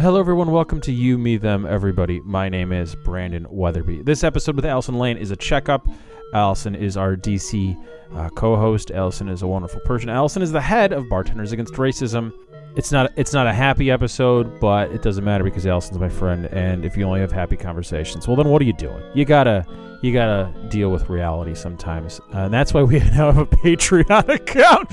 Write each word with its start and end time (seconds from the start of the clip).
Hello, 0.00 0.20
everyone. 0.20 0.52
Welcome 0.52 0.80
to 0.82 0.92
You, 0.92 1.18
Me, 1.18 1.38
Them, 1.38 1.66
Everybody. 1.66 2.20
My 2.20 2.48
name 2.48 2.72
is 2.72 2.94
Brandon 2.94 3.44
Weatherby. 3.50 4.02
This 4.02 4.22
episode 4.22 4.54
with 4.54 4.64
Allison 4.64 4.96
Lane 4.96 5.16
is 5.16 5.32
a 5.32 5.36
checkup. 5.36 5.88
Allison 6.32 6.76
is 6.76 6.96
our 6.96 7.16
DC 7.16 7.76
uh, 8.14 8.28
co-host. 8.28 8.92
Allison 8.92 9.28
is 9.28 9.42
a 9.42 9.48
wonderful 9.48 9.80
person. 9.80 10.08
Allison 10.08 10.40
is 10.40 10.52
the 10.52 10.60
head 10.60 10.92
of 10.92 11.08
Bartenders 11.08 11.50
Against 11.50 11.74
Racism. 11.74 12.32
It's 12.76 12.92
not 12.92 13.10
it's 13.16 13.32
not 13.32 13.48
a 13.48 13.52
happy 13.52 13.90
episode, 13.90 14.60
but 14.60 14.92
it 14.92 15.02
doesn't 15.02 15.24
matter 15.24 15.42
because 15.42 15.66
Allison's 15.66 15.98
my 15.98 16.08
friend. 16.08 16.46
And 16.46 16.84
if 16.84 16.96
you 16.96 17.02
only 17.02 17.18
have 17.18 17.32
happy 17.32 17.56
conversations, 17.56 18.28
well, 18.28 18.36
then 18.36 18.50
what 18.50 18.62
are 18.62 18.66
you 18.66 18.74
doing? 18.74 19.02
You 19.14 19.24
gotta 19.24 19.66
you 20.00 20.12
gotta 20.12 20.54
deal 20.68 20.90
with 20.90 21.10
reality 21.10 21.56
sometimes, 21.56 22.20
uh, 22.32 22.42
and 22.42 22.54
that's 22.54 22.72
why 22.72 22.84
we 22.84 22.98
now 23.16 23.32
have 23.32 23.38
a 23.38 23.46
Patreon 23.46 24.28
account. 24.32 24.92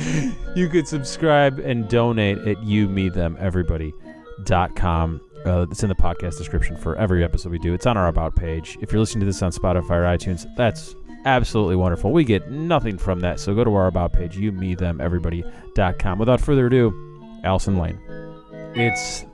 You 0.57 0.67
could 0.67 0.87
subscribe 0.87 1.59
and 1.59 1.87
donate 1.87 2.39
at 2.39 2.63
you, 2.63 2.89
me, 2.89 3.09
them, 3.09 3.37
everybody 3.39 3.93
com. 4.75 5.21
Uh, 5.45 5.67
it's 5.69 5.83
in 5.83 5.89
the 5.89 5.95
podcast 5.95 6.37
description 6.37 6.75
for 6.75 6.95
every 6.95 7.23
episode 7.23 7.51
we 7.51 7.59
do. 7.59 7.73
It's 7.73 7.85
on 7.85 7.97
our 7.97 8.07
about 8.07 8.35
page. 8.35 8.77
If 8.81 8.91
you're 8.91 8.99
listening 8.99 9.21
to 9.21 9.25
this 9.27 9.41
on 9.43 9.51
Spotify 9.51 9.91
or 9.91 10.03
iTunes, 10.03 10.47
that's 10.55 10.95
absolutely 11.25 11.75
wonderful. 11.75 12.11
We 12.11 12.23
get 12.23 12.49
nothing 12.49 12.97
from 12.97 13.19
that, 13.19 13.39
so 13.39 13.53
go 13.53 13.63
to 13.63 13.73
our 13.75 13.87
about 13.87 14.13
page, 14.13 14.37
you, 14.37 14.51
me, 14.51 14.73
them, 14.73 14.99
everybody.com. 14.99 16.17
Without 16.17 16.41
further 16.41 16.67
ado, 16.67 17.39
Allison 17.43 17.77
Lane. 17.77 17.99
It's 18.75 19.25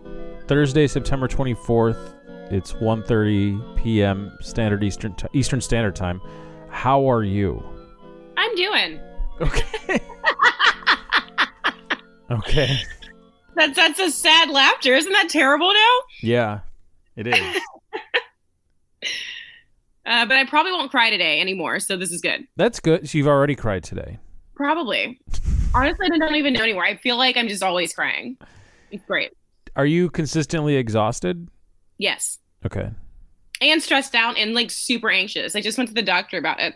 Thursday, 0.47 0.87
September 0.87 1.27
24th. 1.27 2.51
It's 2.51 2.73
1.30 2.73 3.77
p.m. 3.81 4.37
Standard 4.41 4.83
Eastern 4.83 5.15
t- 5.15 5.27
Eastern 5.31 5.61
Standard 5.61 5.95
Time. 5.95 6.19
How 6.69 7.09
are 7.09 7.23
you? 7.23 7.63
I'm 8.35 8.55
doing. 8.55 8.99
Okay. 9.39 9.99
okay. 12.31 12.81
That's 13.55 13.75
that's 13.75 13.99
a 13.99 14.11
sad 14.11 14.49
laughter. 14.49 14.95
Isn't 14.95 15.11
that 15.13 15.29
terrible 15.29 15.73
now? 15.73 15.97
Yeah, 16.21 16.59
it 17.15 17.27
is. 17.27 17.61
Uh, 20.03 20.25
but 20.25 20.35
I 20.35 20.45
probably 20.45 20.71
won't 20.71 20.89
cry 20.89 21.11
today 21.11 21.39
anymore, 21.39 21.79
so 21.79 21.95
this 21.95 22.11
is 22.11 22.21
good. 22.21 22.47
That's 22.57 22.79
good. 22.79 23.07
So 23.07 23.17
you've 23.19 23.27
already 23.27 23.55
cried 23.55 23.83
today. 23.83 24.17
Probably. 24.55 25.19
Honestly, 25.75 26.07
I 26.11 26.17
don't 26.17 26.35
even 26.35 26.53
know 26.53 26.63
anymore. 26.63 26.83
I 26.83 26.97
feel 26.97 27.17
like 27.17 27.37
I'm 27.37 27.47
just 27.47 27.61
always 27.61 27.93
crying. 27.93 28.35
It's 28.91 29.05
great. 29.05 29.31
Are 29.75 29.85
you 29.85 30.09
consistently 30.09 30.75
exhausted? 30.75 31.47
Yes. 31.99 32.39
Okay. 32.65 32.89
And 33.61 33.81
stressed 33.81 34.15
out 34.15 34.37
and 34.37 34.53
like 34.55 34.71
super 34.71 35.09
anxious. 35.11 35.55
I 35.55 35.61
just 35.61 35.77
went 35.77 35.87
to 35.89 35.93
the 35.93 36.01
doctor 36.01 36.37
about 36.39 36.59
it. 36.59 36.73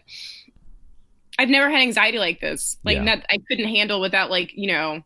I've 1.40 1.50
never 1.50 1.70
had 1.70 1.82
anxiety 1.82 2.20
like 2.20 2.40
this. 2.40 2.78
Like 2.86 2.98
Yeah. 2.98 3.06
that 3.06 3.26
I 3.32 3.40
couldn't 3.50 3.68
handle 3.68 4.00
without 4.00 4.30
like, 4.30 4.52
you 4.54 4.68
know, 4.72 5.02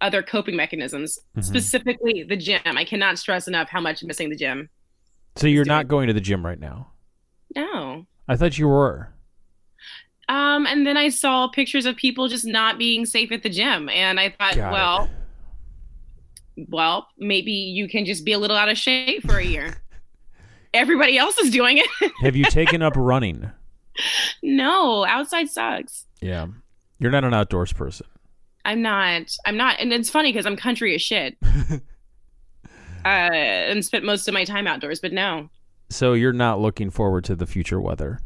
other 0.00 0.22
coping 0.22 0.56
mechanisms. 0.56 1.18
Mhm. 1.36 1.44
Specifically 1.44 2.22
the 2.22 2.36
gym. 2.36 2.60
I 2.64 2.84
cannot 2.84 3.18
stress 3.18 3.46
enough 3.48 3.68
how 3.68 3.80
much 3.80 4.02
I'm 4.02 4.08
missing 4.08 4.30
the 4.30 4.36
gym. 4.36 4.68
So 5.36 5.46
you're 5.46 5.64
not 5.64 5.88
going 5.88 6.06
to 6.08 6.12
the 6.12 6.20
gym 6.20 6.44
right 6.44 6.58
now. 6.58 6.88
No. 7.54 8.06
I 8.28 8.36
thought 8.36 8.58
you 8.58 8.68
were. 8.68 9.12
Um, 10.28 10.66
and 10.66 10.86
then 10.86 10.96
I 10.96 11.08
saw 11.08 11.48
pictures 11.48 11.86
of 11.86 11.96
people 11.96 12.28
just 12.28 12.44
not 12.46 12.78
being 12.78 13.04
safe 13.04 13.32
at 13.32 13.42
the 13.42 13.48
gym, 13.50 13.88
and 13.88 14.20
I 14.20 14.28
thought, 14.30 14.54
Got 14.54 14.68
it. 14.68 14.72
well, 14.72 15.10
well, 16.68 17.08
maybe 17.18 17.50
you 17.52 17.88
can 17.88 18.04
just 18.04 18.24
be 18.24 18.32
a 18.32 18.38
little 18.38 18.56
out 18.56 18.68
of 18.68 18.78
shape 18.78 19.24
for 19.26 19.38
a 19.38 19.44
year. 19.44 19.82
Everybody 20.74 21.18
else 21.18 21.36
is 21.38 21.50
doing 21.50 21.78
it. 21.78 22.12
Have 22.20 22.36
you 22.36 22.44
taken 22.44 22.80
up 22.82 22.92
running? 22.96 23.50
no, 24.42 25.04
outside 25.04 25.48
sucks. 25.50 26.06
Yeah. 26.20 26.46
You're 27.00 27.10
not 27.10 27.24
an 27.24 27.34
outdoors 27.34 27.72
person. 27.72 28.06
I'm 28.64 28.82
not. 28.82 29.34
I'm 29.46 29.56
not. 29.56 29.80
And 29.80 29.92
it's 29.92 30.10
funny 30.10 30.32
because 30.32 30.46
I'm 30.46 30.56
country 30.56 30.94
as 30.94 31.02
shit. 31.02 31.36
uh, 33.04 33.08
and 33.08 33.84
spent 33.84 34.04
most 34.04 34.28
of 34.28 34.34
my 34.34 34.44
time 34.44 34.66
outdoors, 34.66 35.00
but 35.00 35.12
no, 35.12 35.48
So 35.88 36.12
you're 36.12 36.32
not 36.32 36.60
looking 36.60 36.90
forward 36.90 37.24
to 37.24 37.34
the 37.36 37.46
future 37.46 37.80
weather. 37.80 38.20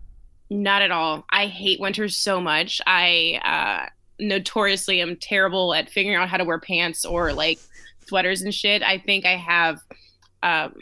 not 0.50 0.82
at 0.82 0.90
all. 0.90 1.24
I 1.30 1.46
hate 1.46 1.80
winter 1.80 2.08
so 2.08 2.40
much. 2.40 2.80
I 2.86 3.40
uh, 3.44 3.88
notoriously 4.18 5.00
am 5.00 5.16
terrible 5.16 5.74
at 5.74 5.88
figuring 5.90 6.16
out 6.16 6.28
how 6.28 6.36
to 6.36 6.44
wear 6.44 6.58
pants 6.58 7.04
or 7.04 7.32
like 7.32 7.58
sweaters 8.06 8.42
and 8.42 8.52
shit. 8.54 8.82
I 8.82 8.98
think 8.98 9.24
I 9.24 9.36
have 9.36 9.78
um, 10.42 10.74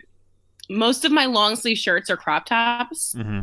most 0.71 1.05
of 1.05 1.13
my 1.13 1.27
long 1.27 1.55
sleeve 1.57 1.79
shirts 1.79 2.09
are 2.11 2.17
crop 2.17 2.47
tops, 2.47 3.15
Mm-hmm. 3.15 3.41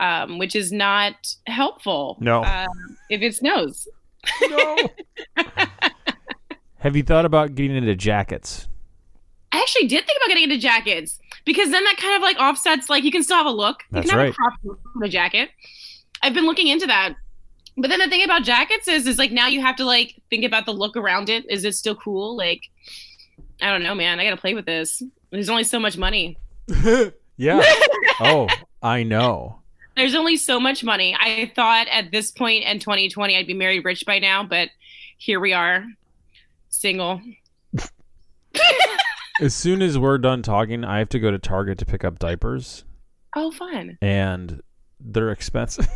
um, 0.00 0.38
which 0.38 0.56
is 0.56 0.72
not 0.72 1.14
helpful. 1.46 2.16
No. 2.20 2.42
uh, 2.42 2.66
if 3.10 3.20
it 3.22 3.34
snows. 3.36 3.86
No. 4.42 4.76
Have 6.78 6.96
you 6.96 7.02
thought 7.02 7.24
about 7.24 7.54
getting 7.54 7.76
into 7.76 7.94
jackets? 7.96 8.68
I 9.52 9.58
actually 9.60 9.88
did 9.88 10.06
think 10.06 10.18
about 10.18 10.28
getting 10.28 10.44
into 10.44 10.58
jackets 10.58 11.18
because 11.44 11.70
then 11.70 11.82
that 11.84 11.96
kind 11.96 12.14
of 12.16 12.22
like 12.22 12.36
offsets 12.38 12.90
like 12.90 13.04
you 13.04 13.10
can 13.10 13.22
still 13.22 13.36
have 13.36 13.46
a 13.46 13.50
look. 13.50 13.82
You 13.90 13.96
That's 13.96 14.10
can 14.10 14.18
have 14.18 14.26
right. 14.26 14.32
a 14.32 14.36
crop 14.36 14.52
look 14.64 14.80
with 14.94 15.08
a 15.08 15.08
jacket. 15.08 15.50
I've 16.22 16.34
been 16.34 16.46
looking 16.46 16.68
into 16.68 16.86
that. 16.86 17.14
But 17.76 17.88
then 17.88 17.98
the 17.98 18.08
thing 18.08 18.24
about 18.24 18.42
jackets 18.42 18.88
is 18.88 19.06
is 19.06 19.18
like 19.18 19.32
now 19.32 19.48
you 19.48 19.60
have 19.60 19.76
to 19.76 19.84
like 19.84 20.20
think 20.30 20.44
about 20.44 20.66
the 20.66 20.72
look 20.72 20.96
around 20.96 21.28
it. 21.28 21.44
Is 21.50 21.64
it 21.64 21.74
still 21.74 21.94
cool? 21.94 22.36
Like 22.36 22.62
I 23.62 23.70
don't 23.70 23.82
know, 23.82 23.94
man. 23.94 24.20
I 24.20 24.24
gotta 24.24 24.40
play 24.40 24.54
with 24.54 24.66
this. 24.66 25.02
There's 25.30 25.48
only 25.48 25.64
so 25.64 25.78
much 25.78 25.96
money. 25.96 26.38
yeah. 27.36 27.62
Oh, 28.18 28.48
I 28.82 29.02
know. 29.02 29.60
There's 29.96 30.14
only 30.14 30.36
so 30.36 30.60
much 30.60 30.84
money. 30.84 31.16
I 31.18 31.50
thought 31.54 31.86
at 31.90 32.10
this 32.10 32.30
point 32.30 32.64
in 32.64 32.78
2020 32.78 33.36
I'd 33.36 33.46
be 33.46 33.54
married 33.54 33.84
rich 33.84 34.04
by 34.06 34.18
now, 34.18 34.42
but 34.44 34.68
here 35.16 35.40
we 35.40 35.52
are, 35.54 35.84
single. 36.68 37.20
As 39.40 39.54
soon 39.54 39.82
as 39.82 39.98
we're 39.98 40.18
done 40.18 40.42
talking, 40.42 40.84
I 40.84 40.98
have 40.98 41.08
to 41.10 41.18
go 41.18 41.30
to 41.30 41.38
Target 41.38 41.78
to 41.78 41.86
pick 41.86 42.04
up 42.04 42.18
diapers, 42.18 42.84
Oh, 43.34 43.50
fun. 43.50 43.98
and 44.00 44.62
they're 45.00 45.30
expensive. 45.30 45.86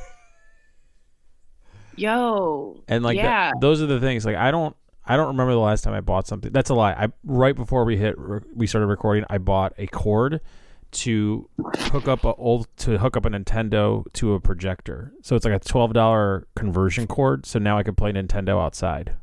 Yo. 1.97 2.83
And 2.89 3.03
like 3.05 3.17
yeah. 3.17 3.51
that, 3.53 3.61
those 3.61 3.83
are 3.83 3.87
the 3.87 4.01
things. 4.01 4.25
Like 4.25 4.37
I 4.37 4.51
don't, 4.51 4.75
I 5.05 5.17
don't 5.17 5.29
remember 5.29 5.53
the 5.53 5.59
last 5.59 5.83
time 5.85 5.93
I 5.95 6.01
bought 6.01 6.27
something. 6.27 6.53
That's 6.53 6.71
a 6.71 6.75
lie. 6.75 6.93
I 6.93 7.09
right 7.25 7.55
before 7.57 7.85
we 7.85 7.97
hit, 7.97 8.15
re- 8.19 8.41
we 8.55 8.67
started 8.67 8.87
recording. 8.87 9.25
I 9.29 9.39
bought 9.39 9.75
a 9.77 9.87
cord 9.87 10.41
to 10.93 11.49
hook 11.59 12.09
up 12.09 12.25
a 12.25 12.35
old 12.35 12.67
to 12.79 12.99
hook 12.99 13.17
up 13.17 13.25
a 13.25 13.31
Nintendo 13.31 14.05
to 14.15 14.35
a 14.35 14.41
projector. 14.41 15.13
So 15.23 15.37
it's 15.37 15.45
like 15.45 15.55
a 15.55 15.59
twelve 15.59 15.93
dollar 15.93 16.47
conversion 16.57 17.07
cord. 17.07 17.47
So 17.47 17.59
now 17.59 17.79
I 17.79 17.83
can 17.83 17.95
play 17.95 18.13
Nintendo 18.13 18.63
outside. 18.63 19.15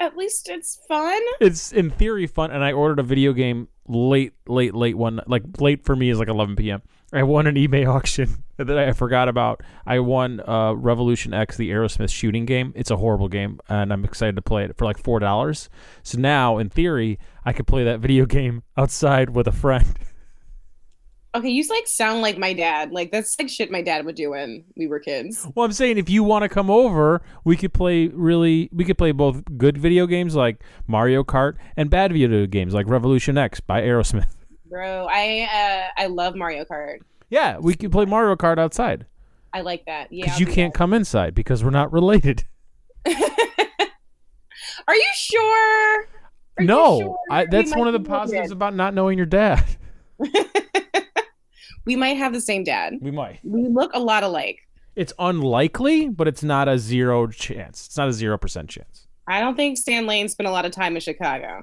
At 0.00 0.16
least 0.16 0.48
it's 0.50 0.80
fun. 0.88 1.20
It's 1.40 1.72
in 1.72 1.90
theory 1.90 2.26
fun. 2.26 2.50
And 2.50 2.64
I 2.64 2.72
ordered 2.72 2.98
a 2.98 3.02
video 3.02 3.32
game 3.32 3.68
late, 3.86 4.32
late, 4.46 4.74
late 4.74 4.96
one. 4.96 5.20
Like 5.26 5.44
late 5.60 5.84
for 5.84 5.94
me 5.94 6.10
is 6.10 6.18
like 6.18 6.28
eleven 6.28 6.56
p.m. 6.56 6.82
I 7.14 7.22
won 7.22 7.46
an 7.46 7.54
eBay 7.54 7.86
auction 7.86 8.42
that 8.56 8.76
I 8.76 8.92
forgot 8.92 9.28
about. 9.28 9.62
I 9.86 10.00
won 10.00 10.40
uh, 10.40 10.74
Revolution 10.74 11.32
X, 11.32 11.56
the 11.56 11.70
Aerosmith 11.70 12.10
shooting 12.10 12.44
game. 12.44 12.72
It's 12.74 12.90
a 12.90 12.96
horrible 12.96 13.28
game, 13.28 13.60
and 13.68 13.92
I'm 13.92 14.04
excited 14.04 14.34
to 14.36 14.42
play 14.42 14.64
it 14.64 14.76
for 14.76 14.84
like 14.84 14.98
four 14.98 15.20
dollars. 15.20 15.68
So 16.02 16.18
now, 16.18 16.58
in 16.58 16.70
theory, 16.70 17.20
I 17.44 17.52
could 17.52 17.68
play 17.68 17.84
that 17.84 18.00
video 18.00 18.26
game 18.26 18.64
outside 18.76 19.30
with 19.30 19.46
a 19.46 19.52
friend. 19.52 19.86
Okay, 21.36 21.48
you 21.48 21.64
like 21.68 21.88
sound 21.88 22.22
like 22.22 22.38
my 22.38 22.52
dad. 22.52 22.92
Like 22.92 23.10
that's 23.10 23.36
like 23.40 23.48
shit 23.48 23.68
my 23.68 23.82
dad 23.82 24.04
would 24.04 24.14
do 24.14 24.30
when 24.30 24.62
we 24.76 24.86
were 24.86 25.00
kids. 25.00 25.44
Well, 25.56 25.66
I'm 25.66 25.72
saying 25.72 25.98
if 25.98 26.08
you 26.08 26.22
want 26.22 26.44
to 26.44 26.48
come 26.48 26.70
over, 26.70 27.22
we 27.42 27.56
could 27.56 27.72
play 27.74 28.06
really. 28.06 28.68
We 28.72 28.84
could 28.84 28.96
play 28.96 29.10
both 29.10 29.42
good 29.58 29.76
video 29.76 30.06
games 30.06 30.36
like 30.36 30.62
Mario 30.86 31.24
Kart 31.24 31.56
and 31.76 31.90
bad 31.90 32.12
video 32.12 32.46
games 32.46 32.72
like 32.72 32.88
Revolution 32.88 33.36
X 33.36 33.58
by 33.58 33.82
Aerosmith. 33.82 34.30
Bro, 34.74 35.06
I 35.08 35.48
uh 35.96 36.02
I 36.02 36.06
love 36.06 36.34
Mario 36.34 36.64
Kart. 36.64 36.98
Yeah, 37.30 37.58
we 37.58 37.74
can 37.74 37.92
play 37.92 38.06
Mario 38.06 38.34
Kart 38.34 38.58
outside 38.58 39.06
I 39.52 39.60
like 39.60 39.84
that. 39.86 40.12
Yeah. 40.12 40.24
because 40.24 40.40
you 40.40 40.46
can't 40.46 40.74
come 40.74 40.92
inside 40.92 41.32
because 41.32 41.62
we're 41.62 41.70
not 41.70 41.92
related. 41.92 42.42
Are 43.06 43.14
you 44.96 45.10
sure? 45.14 46.00
Are 46.00 46.06
you 46.58 46.66
no, 46.66 47.00
sure? 47.00 47.18
I, 47.30 47.46
that's 47.46 47.76
one 47.76 47.86
of 47.86 47.92
the 47.92 48.00
positives 48.00 48.32
related. 48.32 48.52
about 48.52 48.74
not 48.74 48.94
knowing 48.94 49.16
your 49.16 49.26
dad. 49.26 49.64
We 51.86 51.96
might 51.96 52.16
have 52.16 52.32
the 52.32 52.40
same 52.40 52.64
dad. 52.64 52.94
We 53.00 53.10
might. 53.10 53.40
We 53.44 53.68
look 53.68 53.92
a 53.92 53.98
lot 53.98 54.22
alike. 54.22 54.58
It's 54.96 55.12
unlikely, 55.18 56.08
but 56.08 56.26
it's 56.26 56.42
not 56.42 56.66
a 56.66 56.78
zero 56.78 57.26
chance. 57.26 57.86
It's 57.86 57.96
not 57.98 58.08
a 58.08 58.12
zero 58.12 58.38
percent 58.38 58.70
chance. 58.70 59.06
I 59.28 59.40
don't 59.40 59.54
think 59.54 59.76
Stan 59.76 60.06
Lane 60.06 60.30
spent 60.30 60.48
a 60.48 60.50
lot 60.50 60.64
of 60.64 60.72
time 60.72 60.94
in 60.94 61.00
Chicago. 61.00 61.62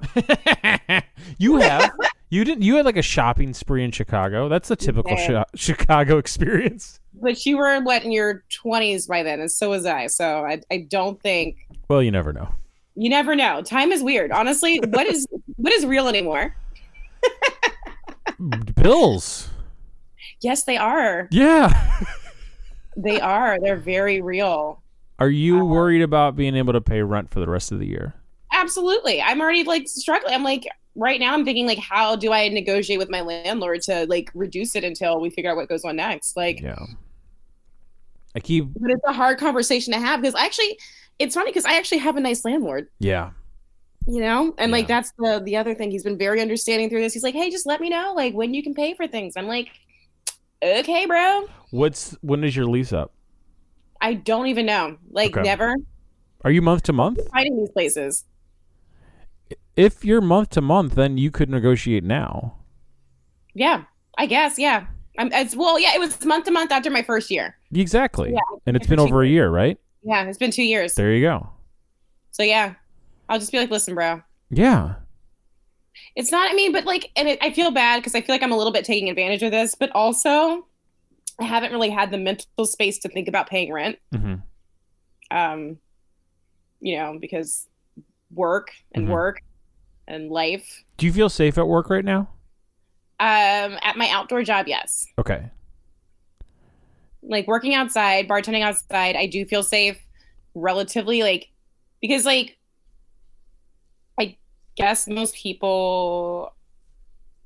you 1.39 1.57
have. 1.57 1.91
You 2.31 2.43
didn't. 2.43 2.63
You 2.63 2.77
had 2.77 2.85
like 2.85 2.97
a 2.97 3.01
shopping 3.03 3.53
spree 3.53 3.83
in 3.83 3.91
Chicago. 3.91 4.47
That's 4.49 4.69
the 4.69 4.75
typical 4.75 5.11
Yeah. 5.11 5.43
Chi- 5.43 5.45
Chicago 5.55 6.17
experience. 6.17 6.99
But 7.13 7.45
you 7.45 7.57
were 7.57 7.79
what 7.81 8.03
in 8.03 8.11
your 8.11 8.43
twenties 8.49 9.05
by 9.05 9.21
then, 9.21 9.39
and 9.41 9.51
so 9.51 9.69
was 9.69 9.85
I. 9.85 10.07
So 10.07 10.43
I 10.45 10.61
I 10.71 10.87
don't 10.89 11.21
think 11.21 11.57
Well, 11.89 12.01
you 12.01 12.09
never 12.09 12.31
know. 12.33 12.47
you 12.95 13.09
never 13.09 13.35
know. 13.35 13.61
Time 13.61 13.91
is 13.91 14.01
weird. 14.01 14.31
Honestly, 14.31 14.79
what 14.79 15.05
is 15.07 15.27
what 15.57 15.73
is 15.73 15.85
real 15.85 16.07
anymore? 16.07 16.55
Bills. 18.75 19.49
Yes, 20.41 20.63
they 20.63 20.77
are. 20.77 21.27
Yeah. 21.31 22.05
They 22.97 23.21
are. 23.21 23.57
They're 23.57 23.77
very 23.77 24.21
real. 24.21 24.81
Are 25.17 25.29
you 25.29 25.61
Uh, 25.61 25.63
worried 25.63 26.01
about 26.01 26.35
being 26.35 26.57
able 26.57 26.73
to 26.73 26.81
pay 26.81 27.01
rent 27.01 27.29
for 27.31 27.39
the 27.39 27.47
rest 27.47 27.71
of 27.71 27.79
the 27.79 27.87
year? 27.87 28.15
Absolutely. 28.61 29.21
I'm 29.21 29.41
already 29.41 29.63
like 29.63 29.87
struggling. 29.87 30.33
I'm 30.33 30.43
like 30.43 30.67
right 30.95 31.19
now 31.19 31.33
I'm 31.33 31.45
thinking 31.45 31.65
like 31.65 31.79
how 31.79 32.15
do 32.15 32.31
I 32.33 32.49
negotiate 32.49 32.99
with 32.99 33.09
my 33.09 33.21
landlord 33.21 33.81
to 33.83 34.05
like 34.07 34.29
reduce 34.33 34.75
it 34.75 34.83
until 34.83 35.19
we 35.21 35.29
figure 35.29 35.49
out 35.49 35.55
what 35.57 35.69
goes 35.69 35.83
on 35.85 35.95
next. 35.95 36.35
Like 36.35 36.59
Yeah. 36.61 36.75
I 38.35 38.39
keep 38.39 38.67
but 38.79 38.91
it's 38.91 39.03
a 39.05 39.13
hard 39.13 39.37
conversation 39.39 39.93
to 39.93 39.99
have 39.99 40.21
because 40.21 40.35
actually 40.35 40.77
it's 41.19 41.35
funny 41.35 41.49
because 41.51 41.65
I 41.65 41.77
actually 41.77 41.99
have 41.99 42.15
a 42.15 42.19
nice 42.21 42.43
landlord, 42.45 42.87
yeah. 42.99 43.31
you 44.07 44.21
know? 44.21 44.53
And 44.57 44.71
like 44.71 44.87
that's 44.87 45.11
the 45.17 45.41
the 45.43 45.55
other 45.57 45.75
thing. 45.75 45.91
He's 45.91 46.03
been 46.03 46.17
very 46.17 46.41
understanding 46.41 46.89
through 46.89 47.01
this. 47.01 47.13
He's 47.13 47.23
like, 47.23 47.35
"Hey, 47.35 47.49
just 47.51 47.65
let 47.67 47.79
me 47.79 47.89
know 47.89 48.13
like 48.15 48.33
when 48.33 48.53
you 48.53 48.63
can 48.63 48.73
pay 48.73 48.93
for 48.95 49.05
things." 49.07 49.33
I'm 49.37 49.47
like, 49.47 49.67
"Okay, 50.63 51.05
bro." 51.05 51.47
What's 51.71 52.17
when 52.21 52.43
is 52.43 52.55
your 52.55 52.65
lease 52.65 52.91
up? 52.93 53.13
I 54.01 54.15
don't 54.15 54.47
even 54.47 54.65
know. 54.65 54.97
Like 55.11 55.37
Okay. 55.37 55.43
never 55.43 55.75
Are 56.43 56.51
you 56.51 56.61
month 56.61 56.83
to 56.83 56.93
month? 56.93 57.19
finding 57.31 57.57
these 57.57 57.69
places. 57.69 58.25
If 59.75 60.03
you're 60.05 60.21
month 60.21 60.49
to 60.51 60.61
month, 60.61 60.95
then 60.95 61.17
you 61.17 61.31
could 61.31 61.49
negotiate 61.49 62.03
now. 62.03 62.55
Yeah, 63.53 63.83
I 64.17 64.25
guess. 64.25 64.59
Yeah. 64.59 64.85
I'm, 65.17 65.31
it's, 65.33 65.55
well, 65.55 65.79
yeah, 65.79 65.93
it 65.95 65.99
was 65.99 66.23
month 66.25 66.45
to 66.45 66.51
month 66.51 66.71
after 66.71 66.89
my 66.89 67.01
first 67.03 67.29
year. 67.31 67.57
Exactly. 67.73 68.31
Yeah, 68.31 68.39
and 68.65 68.75
it's 68.77 68.87
been 68.87 68.99
over 68.99 69.23
a 69.23 69.27
year, 69.27 69.49
right? 69.49 69.77
Yeah, 70.03 70.23
it's 70.23 70.37
been 70.37 70.51
two 70.51 70.63
years. 70.63 70.93
There 70.93 71.13
you 71.13 71.21
go. 71.21 71.49
So 72.31 72.43
yeah, 72.43 72.75
I'll 73.29 73.39
just 73.39 73.51
be 73.51 73.59
like, 73.59 73.69
listen, 73.69 73.93
bro, 73.93 74.21
Yeah. 74.49 74.95
it's 76.15 76.31
not. 76.31 76.49
I 76.49 76.53
mean, 76.53 76.71
but 76.71 76.85
like, 76.85 77.11
and 77.15 77.27
it, 77.27 77.39
I 77.41 77.51
feel 77.51 77.71
bad 77.71 77.97
because 77.99 78.15
I 78.15 78.21
feel 78.21 78.33
like 78.33 78.41
I'm 78.43 78.51
a 78.53 78.57
little 78.57 78.71
bit 78.73 78.85
taking 78.85 79.09
advantage 79.09 79.43
of 79.43 79.51
this, 79.51 79.75
but 79.75 79.91
also 79.93 80.65
I 81.39 81.43
haven't 81.43 81.71
really 81.71 81.89
had 81.89 82.09
the 82.11 82.17
mental 82.17 82.65
space 82.65 82.99
to 82.99 83.09
think 83.09 83.27
about 83.27 83.49
paying 83.49 83.71
rent. 83.71 83.97
hmm 84.13 84.35
Um, 85.29 85.77
you 86.79 86.97
know, 86.97 87.17
because 87.19 87.67
work 88.33 88.71
and 88.93 89.07
Mhm. 89.07 89.11
work 89.11 89.41
and 90.07 90.29
life. 90.29 90.83
Do 90.97 91.05
you 91.05 91.13
feel 91.13 91.29
safe 91.29 91.57
at 91.57 91.67
work 91.67 91.89
right 91.89 92.05
now? 92.05 92.29
Um, 93.19 93.77
at 93.81 93.97
my 93.97 94.09
outdoor 94.09 94.43
job, 94.43 94.67
yes. 94.67 95.05
Okay. 95.19 95.49
like 97.23 97.47
working 97.47 97.75
outside, 97.75 98.27
bartending 98.27 98.61
outside, 98.63 99.15
I 99.15 99.27
do 99.27 99.45
feel 99.45 99.61
safe 99.63 99.97
relatively 100.55 101.21
like 101.23 101.49
because 102.01 102.25
like 102.25 102.57
I 104.19 104.35
guess 104.75 105.07
most 105.07 105.35
people 105.35 106.53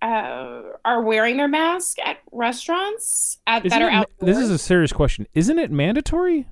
uh, 0.01 0.61
are 0.85 1.01
wearing 1.01 1.37
their 1.37 1.47
mask 1.47 1.97
at 2.03 2.17
restaurants 2.31 3.37
at, 3.47 3.65
Isn't 3.65 3.77
that 3.79 3.85
are 3.85 3.91
ma- 3.91 4.05
this 4.21 4.37
is 4.37 4.49
a 4.49 4.57
serious 4.57 4.93
question. 4.93 5.27
Isn't 5.33 5.59
it 5.59 5.71
mandatory? 5.71 6.47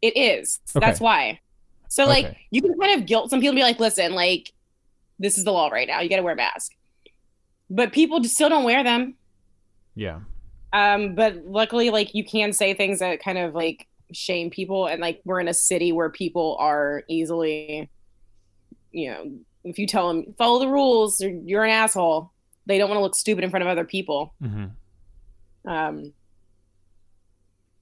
it 0.00 0.16
is. 0.16 0.60
Okay. 0.76 0.84
That's 0.84 1.00
why. 1.00 1.40
So 1.88 2.06
like 2.06 2.26
Okay. 2.26 2.38
you 2.50 2.62
can 2.62 2.78
kind 2.78 3.00
of 3.00 3.06
guilt 3.06 3.30
some 3.30 3.40
people 3.40 3.54
be 3.54 3.62
like, 3.62 3.78
listen, 3.80 4.14
like 4.14 4.52
this 5.18 5.38
is 5.38 5.44
the 5.44 5.52
law 5.52 5.68
right 5.68 5.86
now. 5.88 6.00
You 6.00 6.08
got 6.08 6.16
to 6.16 6.22
wear 6.22 6.34
a 6.34 6.36
mask. 6.36 6.72
But 7.70 7.92
people 7.92 8.20
just 8.20 8.34
still 8.34 8.48
don't 8.48 8.64
wear 8.64 8.82
them. 8.84 9.14
Yeah. 9.94 10.20
Um, 10.72 11.14
but 11.14 11.44
luckily, 11.46 11.90
like 11.90 12.14
you 12.14 12.24
can 12.24 12.52
say 12.52 12.74
things 12.74 12.98
that 13.00 13.22
kind 13.22 13.38
of 13.38 13.54
like 13.54 13.86
shame 14.12 14.50
people, 14.50 14.86
and 14.86 15.00
like 15.00 15.20
we're 15.24 15.40
in 15.40 15.48
a 15.48 15.54
city 15.54 15.92
where 15.92 16.10
people 16.10 16.56
are 16.60 17.02
easily, 17.08 17.90
you 18.90 19.10
know, 19.10 19.32
if 19.64 19.78
you 19.78 19.86
tell 19.86 20.08
them 20.08 20.34
follow 20.38 20.58
the 20.58 20.68
rules, 20.68 21.22
or 21.22 21.28
you're 21.28 21.64
an 21.64 21.70
asshole. 21.70 22.30
They 22.66 22.78
don't 22.78 22.88
want 22.88 22.98
to 22.98 23.02
look 23.02 23.16
stupid 23.16 23.42
in 23.42 23.50
front 23.50 23.62
of 23.64 23.68
other 23.68 23.84
people. 23.84 24.34
hmm 24.40 24.66
Um, 25.66 26.12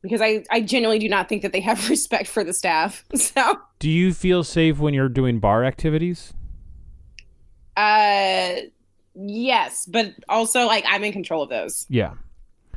because 0.03 0.23
I, 0.23 0.43
I 0.50 0.62
genuinely 0.62 0.99
do 0.99 1.09
not 1.09 1.29
think 1.29 1.43
that 1.43 1.53
they 1.53 1.61
have 1.61 1.88
respect 1.91 2.29
for 2.29 2.43
the 2.44 2.55
staff. 2.55 3.05
So, 3.17 3.59
Do 3.79 3.91
you 3.91 4.15
feel 4.15 4.43
safe 4.43 4.79
when 4.79 4.94
you're 4.94 5.09
doing 5.11 5.38
bar 5.38 5.65
activities? 5.65 6.32
Uh, 7.76 8.55
yes, 9.14 9.87
but 9.87 10.14
also 10.28 10.67
like 10.67 10.84
I'm 10.87 11.05
in 11.05 11.12
control 11.12 11.43
of 11.43 11.50
those. 11.50 11.87
Yeah. 11.88 12.14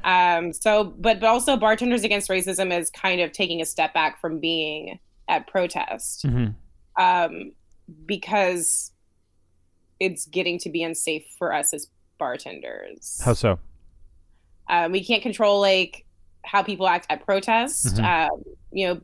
Um, 0.03 0.51
so, 0.51 0.83
but 0.83 1.19
but 1.19 1.27
also, 1.27 1.55
bartenders 1.57 2.03
against 2.03 2.29
racism 2.29 2.77
is 2.77 2.89
kind 2.89 3.21
of 3.21 3.31
taking 3.31 3.61
a 3.61 3.65
step 3.65 3.93
back 3.93 4.19
from 4.19 4.39
being 4.39 4.99
at 5.29 5.47
protest, 5.47 6.23
hmm 6.23 6.47
um, 6.97 7.53
because 8.05 8.91
it's 9.99 10.25
getting 10.25 10.59
to 10.59 10.69
be 10.69 10.83
unsafe 10.83 11.25
for 11.37 11.53
us 11.53 11.73
as 11.73 11.87
bartenders. 12.17 13.21
How 13.23 13.33
so? 13.33 13.59
Um, 14.69 14.91
we 14.91 15.03
can't 15.03 15.23
control 15.23 15.59
like 15.59 16.05
how 16.43 16.63
people 16.63 16.87
act 16.87 17.05
at 17.09 17.25
protest. 17.25 17.95
Mhm. 17.95 18.29
Um, 18.29 18.43
you 18.71 18.87
know, 18.87 19.01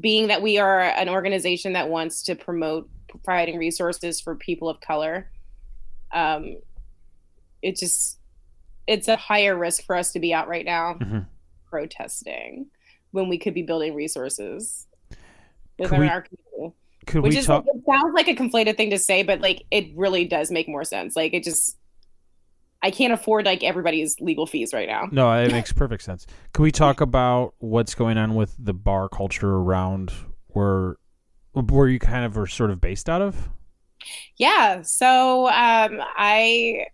being 0.00 0.28
that 0.28 0.42
we 0.42 0.58
are 0.58 0.80
an 0.80 1.08
organization 1.08 1.74
that 1.74 1.88
wants 1.88 2.22
to 2.24 2.34
promote 2.34 2.88
providing 3.22 3.58
resources 3.58 4.20
for 4.20 4.34
people 4.34 4.68
of 4.68 4.80
color, 4.80 5.30
um, 6.12 6.56
it 7.62 7.76
just 7.76 8.18
it's 8.86 9.08
a 9.08 9.16
higher 9.16 9.56
risk 9.56 9.84
for 9.84 9.96
us 9.96 10.12
to 10.12 10.20
be 10.20 10.34
out 10.34 10.46
right 10.48 10.64
now 10.66 10.94
Mhm. 10.94 11.26
protesting 11.70 12.66
when 13.12 13.28
we 13.28 13.38
could 13.38 13.54
be 13.54 13.62
building 13.62 13.94
resources 13.94 14.86
within 15.78 16.00
we- 16.00 16.08
our 16.08 16.22
community. 16.22 16.76
Could 17.06 17.22
Which 17.22 17.32
we 17.34 17.38
is 17.38 17.46
talk? 17.46 17.64
it 17.66 17.82
sounds 17.86 18.14
like 18.14 18.28
a 18.28 18.34
conflated 18.34 18.76
thing 18.76 18.90
to 18.90 18.98
say, 18.98 19.22
but 19.22 19.40
like 19.40 19.62
it 19.70 19.88
really 19.94 20.24
does 20.24 20.50
make 20.50 20.68
more 20.68 20.84
sense. 20.84 21.16
Like 21.16 21.32
it 21.34 21.42
just 21.44 21.76
I 22.82 22.90
can't 22.90 23.14
afford 23.14 23.46
like 23.46 23.62
everybody's 23.64 24.20
legal 24.20 24.46
fees 24.46 24.74
right 24.74 24.86
now. 24.88 25.08
No, 25.10 25.32
it 25.32 25.50
makes 25.52 25.72
perfect 25.72 26.02
sense. 26.02 26.26
Can 26.52 26.62
we 26.62 26.70
talk 26.70 27.00
about 27.00 27.54
what's 27.58 27.94
going 27.94 28.18
on 28.18 28.34
with 28.34 28.54
the 28.58 28.74
bar 28.74 29.08
culture 29.08 29.54
around 29.56 30.12
where 30.48 30.96
where 31.54 31.88
you 31.88 31.98
kind 31.98 32.24
of 32.24 32.36
are 32.36 32.46
sort 32.46 32.70
of 32.70 32.80
based 32.80 33.08
out 33.08 33.22
of? 33.22 33.48
Yeah. 34.36 34.82
So 34.82 35.46
um, 35.46 36.00
I 36.16 36.86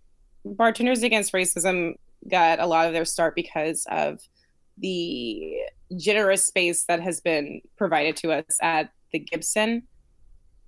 Bartenders 0.45 1.03
Against 1.03 1.33
Racism 1.33 1.95
got 2.29 2.59
a 2.59 2.65
lot 2.65 2.87
of 2.87 2.93
their 2.93 3.05
start 3.05 3.35
because 3.35 3.85
of 3.89 4.19
the 4.77 5.55
generous 5.97 6.45
space 6.45 6.85
that 6.85 6.99
has 7.01 7.21
been 7.21 7.61
provided 7.77 8.15
to 8.17 8.31
us 8.31 8.57
at 8.61 8.91
the 9.11 9.19
Gibson. 9.19 9.83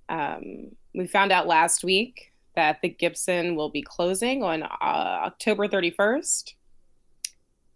Um, 0.08 0.72
we 0.94 1.06
found 1.06 1.32
out 1.32 1.46
last 1.46 1.82
week 1.82 2.32
that 2.56 2.80
the 2.82 2.88
Gibson 2.88 3.56
will 3.56 3.70
be 3.70 3.82
closing 3.82 4.42
on 4.42 4.62
uh, 4.62 4.68
October 4.80 5.66
31st. 5.66 6.52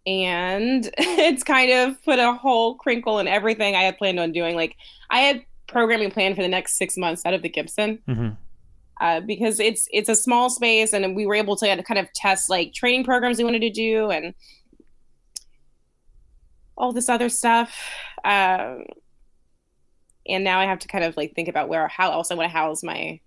And 0.05 0.89
it's 0.97 1.43
kind 1.43 1.71
of 1.71 2.01
put 2.03 2.19
a 2.19 2.33
whole 2.33 2.75
crinkle 2.75 3.19
in 3.19 3.27
everything 3.27 3.75
I 3.75 3.83
had 3.83 3.97
planned 3.97 4.19
on 4.19 4.31
doing. 4.31 4.55
Like, 4.55 4.75
I 5.09 5.19
had 5.19 5.43
programming 5.69 6.11
plan 6.11 6.35
for 6.35 6.41
the 6.41 6.47
next 6.47 6.77
six 6.77 6.97
months 6.97 7.21
out 7.25 7.33
of 7.33 7.41
the 7.41 7.49
Gibson 7.49 7.99
hmm 8.05 8.29
uh, 8.99 9.21
because 9.21 9.59
it's 9.59 9.87
it's 9.91 10.09
a 10.09 10.15
small 10.15 10.49
space 10.49 10.91
and 10.93 11.15
we 11.15 11.25
were 11.25 11.35
able 11.35 11.55
to 11.55 11.83
kind 11.83 11.97
of 11.99 12.11
test 12.13 12.49
like 12.49 12.73
training 12.73 13.03
programs 13.03 13.37
we 13.37 13.43
wanted 13.43 13.61
to 13.61 13.69
do 13.69 14.09
and 14.11 14.33
all 16.77 16.91
this 16.91 17.09
other 17.09 17.29
stuff 17.29 17.75
um, 18.25 18.83
and 20.27 20.43
now 20.43 20.59
i 20.59 20.65
have 20.65 20.79
to 20.79 20.87
kind 20.87 21.03
of 21.03 21.15
like 21.17 21.33
think 21.33 21.47
about 21.47 21.69
where 21.69 21.87
how 21.87 22.11
else 22.11 22.31
i 22.31 22.35
want 22.35 22.49
to 22.49 22.53
house 22.53 22.83
my 22.83 23.19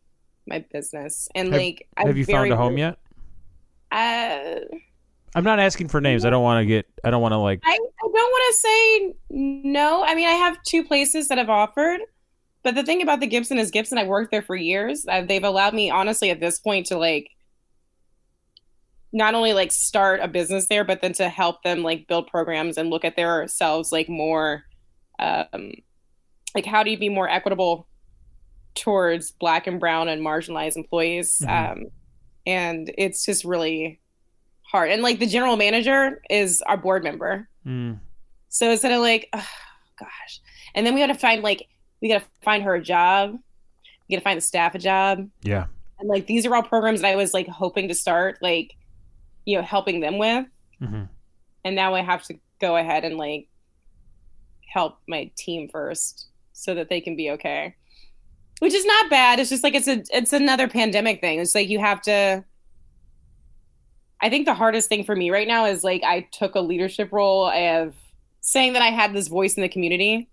my 0.47 0.65
business 0.73 1.29
and 1.35 1.49
Have- 1.49 1.61
like 1.61 1.89
I'm 1.97 2.09
Have 2.09 2.17
you 2.17 2.25
very, 2.25 2.51
found 2.51 2.53
a 2.53 2.57
home 2.57 2.77
yet? 2.77 2.99
uh, 3.93 4.61
I'm 5.35 5.45
not 5.45 5.59
asking 5.61 5.89
for 5.89 6.01
names. 6.01 6.27
I 6.27 6.31
don't 6.31 6.43
want 6.43 6.61
to 6.61 6.67
get. 6.67 6.85
I 7.05 7.11
don't 7.11 7.23
want 7.23 7.33
to 7.33 7.39
like. 7.39 7.61
I, 7.65 7.73
I 7.73 7.79
don't 8.03 8.13
want 8.13 8.55
to 8.55 8.61
say 8.61 9.15
no 9.31 10.05
i 10.05 10.15
mean 10.15 10.29
i 10.29 10.33
have 10.33 10.63
two 10.65 10.85
places 10.85 11.29
that 11.29 11.39
have 11.39 11.49
offered 11.49 12.01
but 12.63 12.75
the 12.75 12.83
thing 12.83 13.03
about 13.03 13.21
the 13.21 13.27
gibson 13.27 13.59
is 13.59 13.71
gibson 13.71 13.99
i 13.99 14.05
worked 14.05 14.31
there 14.31 14.43
for 14.43 14.57
years. 14.57 15.05
Uh, 15.09 15.23
they've 15.23 15.45
allowed 15.45 15.75
me 15.75 15.91
honestly 15.91 16.31
at 16.31 16.41
this 16.41 16.59
point 16.59 16.87
to 16.87 16.97
like 16.99 17.29
not 19.13 19.35
only 19.35 19.53
like 19.53 19.71
start 19.73 20.21
a 20.23 20.29
business 20.29 20.69
there 20.69 20.85
but 20.85 21.01
then 21.03 21.13
to 21.13 21.29
help 21.29 21.63
them 21.63 21.83
like 21.83 22.07
build 22.09 22.27
programs 22.29 22.79
and 22.79 22.91
look 22.91 23.05
at 23.05 23.17
themselves 23.17 23.93
like 23.93 24.09
more 24.09 24.65
um 25.19 25.73
like 26.55 26.65
how 26.67 26.83
do 26.83 26.91
you 26.91 26.99
be 26.99 27.09
more 27.09 27.29
equitable 27.29 27.87
towards 28.75 29.31
black 29.33 29.67
and 29.67 29.79
brown 29.79 30.09
and 30.09 30.25
marginalized 30.25 30.77
employees? 30.77 31.43
Mhm. 31.45 31.73
um 31.73 31.85
and 32.47 32.93
it's 32.99 33.25
just 33.25 33.45
really 33.45 34.01
hard. 34.63 34.91
And 34.91 35.03
like 35.03 35.19
the 35.21 35.27
general 35.27 35.57
manager 35.57 36.21
is 36.29 36.61
our 36.63 36.77
board 36.77 37.05
member. 37.05 37.49
Mm, 37.65 38.01
so 38.49 38.71
instead 38.71 38.91
of 38.91 39.01
like, 39.01 39.29
oh, 39.33 39.49
gosh, 40.01 40.41
and 40.75 40.85
then 40.87 40.95
we 40.95 41.01
got 41.01 41.07
to 41.09 41.15
find 41.15 41.43
like 41.43 41.69
we 42.03 42.09
got 42.09 42.21
to 42.21 42.27
find 42.43 42.63
her 42.65 42.75
a 42.75 42.83
job, 42.83 43.39
we 44.09 44.15
got 44.15 44.21
to 44.21 44.25
find 44.25 44.37
the 44.37 44.43
staff 44.43 44.75
a 44.75 44.79
job, 44.79 45.27
yeah. 45.43 45.67
and 45.99 46.09
like 46.09 46.27
these 46.27 46.45
are 46.45 46.55
all 46.55 46.63
programs 46.63 47.01
that 47.01 47.13
I 47.13 47.17
was 47.17 47.33
like 47.33 47.49
hoping 47.49 47.89
to 47.89 47.95
start, 47.95 48.39
like 48.43 48.75
you 49.47 49.57
know, 49.57 49.63
helping 49.63 50.01
them 50.01 50.19
with, 50.19 50.47
hmm 50.79 51.05
and 51.65 51.77
now 51.77 51.95
I 51.95 52.03
have 52.03 52.25
to 52.25 52.39
go 52.61 52.77
ahead 52.77 53.05
and 53.05 53.17
like 53.17 53.49
help 54.67 54.99
my 55.09 55.31
team 55.37 55.69
first 55.69 56.29
so 56.53 56.75
that 56.75 56.89
they 56.89 57.01
can 57.01 57.17
be 57.17 57.31
okay, 57.31 57.75
which 58.61 58.75
is 58.75 58.85
not 58.85 59.11
bad. 59.11 59.39
It's 59.39 59.51
just 59.51 59.63
like 59.63 59.75
it's 59.75 59.89
a 59.89 60.03
it's 60.11 60.33
another 60.33 60.69
pandemic 60.69 61.21
thing. 61.21 61.39
It's 61.41 61.55
like 61.55 61.69
you 61.69 61.79
have 61.79 62.03
to. 62.03 62.45
I 64.21 64.31
think 64.31 64.47
the 64.47 64.55
hardest 64.55 64.89
thing 64.89 65.05
for 65.05 65.17
me 65.17 65.31
right 65.31 65.49
now 65.49 65.65
is 65.67 65.83
like 65.83 66.03
I 66.05 66.29
took 66.33 66.55
a 66.55 66.61
leadership 66.61 67.13
role 67.13 67.47
of 67.51 67.95
saying 68.41 68.75
that 68.75 68.83
I 68.83 68.91
had 68.91 69.13
this 69.13 69.29
voice 69.29 69.55
in 69.55 69.63
the 69.63 69.69
community. 69.69 70.29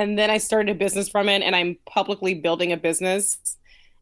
And 0.00 0.18
then 0.18 0.30
I 0.30 0.38
started 0.38 0.70
a 0.74 0.78
business 0.78 1.08
from 1.08 1.28
it, 1.28 1.42
and 1.42 1.54
I'm 1.54 1.76
publicly 1.86 2.34
building 2.34 2.72
a 2.72 2.76
business. 2.76 3.38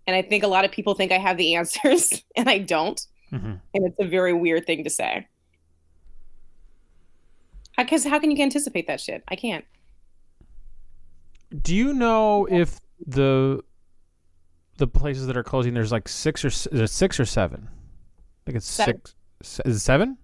And 0.07 0.17
I 0.17 0.23
think 0.23 0.43
a 0.43 0.47
lot 0.49 0.65
of 0.65 0.71
people 0.73 0.95
think 0.95 1.13
I 1.13 1.19
have 1.19 1.37
the 1.37 1.55
answers, 1.55 2.23
and 2.37 2.49
I 2.49 2.59
don't. 2.59 3.01
hmm 3.31 3.55
And 3.75 3.87
it's 3.87 3.99
a 4.01 4.07
very 4.07 4.33
weird 4.33 4.67
thing 4.67 4.85
to 4.85 4.91
say. 4.91 5.27
Because 7.77 8.05
how 8.05 8.19
can 8.19 8.31
you 8.31 8.43
anticipate 8.43 8.87
that 8.89 9.01
shit? 9.01 9.23
I 9.29 9.37
can't. 9.37 9.65
Do 11.63 11.75
you 11.75 11.93
know 11.95 12.47
if 12.51 12.79
the 13.07 13.63
the 14.77 14.87
places 14.87 15.27
that 15.27 15.37
are 15.37 15.43
closing 15.43 15.75
there's 15.75 15.93
like 15.93 16.09
six 16.09 16.45
or 16.45 16.49
s- 16.49 16.67
is 16.69 16.81
it 16.81 16.89
six 16.91 17.19
or 17.19 17.25
seven? 17.25 17.69
I 17.71 18.41
think 18.47 18.57
it's 18.57 18.67
Seven. 18.67 19.01
six. 19.43 19.61
Is 19.67 19.77
it 19.77 19.81
seven? 19.81 20.19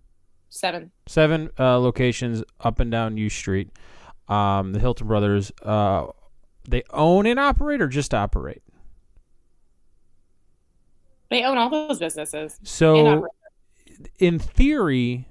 Seven. 0.48 0.90
Seven 1.06 1.50
uh, 1.58 1.78
locations 1.78 2.42
up 2.60 2.78
and 2.80 2.90
down 2.90 3.16
U 3.16 3.28
Street. 3.28 3.70
Um, 4.28 4.72
the 4.72 4.78
Hilton 4.78 5.06
Brothers. 5.06 5.52
Uh, 5.62 6.06
they 6.68 6.82
own 6.90 7.26
and 7.26 7.38
operate 7.38 7.82
or 7.82 7.88
just 7.88 8.14
operate. 8.14 8.62
They 11.30 11.42
own 11.44 11.58
all 11.58 11.68
those 11.68 11.98
businesses. 11.98 12.58
So, 12.62 13.26
in 14.18 14.38
theory, 14.38 15.26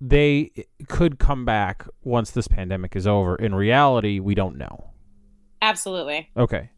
they 0.00 0.50
could 0.88 1.18
come 1.18 1.44
back 1.44 1.86
once 2.02 2.30
this 2.30 2.48
pandemic 2.48 2.96
is 2.96 3.06
over. 3.06 3.36
In 3.36 3.54
reality, 3.54 4.20
we 4.20 4.34
don't 4.34 4.56
know. 4.56 4.90
Absolutely. 5.62 6.30
Okay. 6.36 6.70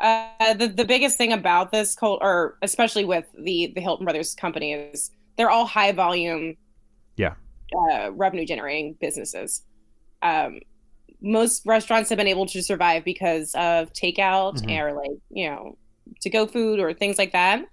Uh, 0.00 0.54
the 0.54 0.66
the 0.68 0.84
biggest 0.84 1.16
thing 1.16 1.32
about 1.32 1.70
this 1.70 1.94
cult, 1.94 2.18
or 2.20 2.58
especially 2.62 3.04
with 3.04 3.26
the 3.38 3.72
the 3.74 3.80
Hilton 3.80 4.04
Brothers 4.04 4.34
company, 4.34 4.72
is 4.72 5.10
they're 5.36 5.50
all 5.50 5.66
high 5.66 5.92
volume, 5.92 6.56
Yeah. 7.16 7.34
uh, 7.90 8.10
revenue 8.12 8.44
generating 8.44 8.94
businesses. 9.00 9.62
Um, 10.22 10.60
most 11.22 11.64
restaurants 11.66 12.10
have 12.10 12.18
been 12.18 12.26
able 12.28 12.46
to 12.46 12.62
survive 12.62 13.04
because 13.04 13.54
of 13.54 13.92
takeout 13.92 14.60
Mhm. 14.62 14.78
or 14.80 14.92
like 14.92 15.18
you 15.30 15.48
know 15.48 15.76
to 16.20 16.30
go 16.30 16.46
food 16.46 16.80
or 16.80 16.92
things 16.92 17.18
like 17.18 17.32
that, 17.32 17.64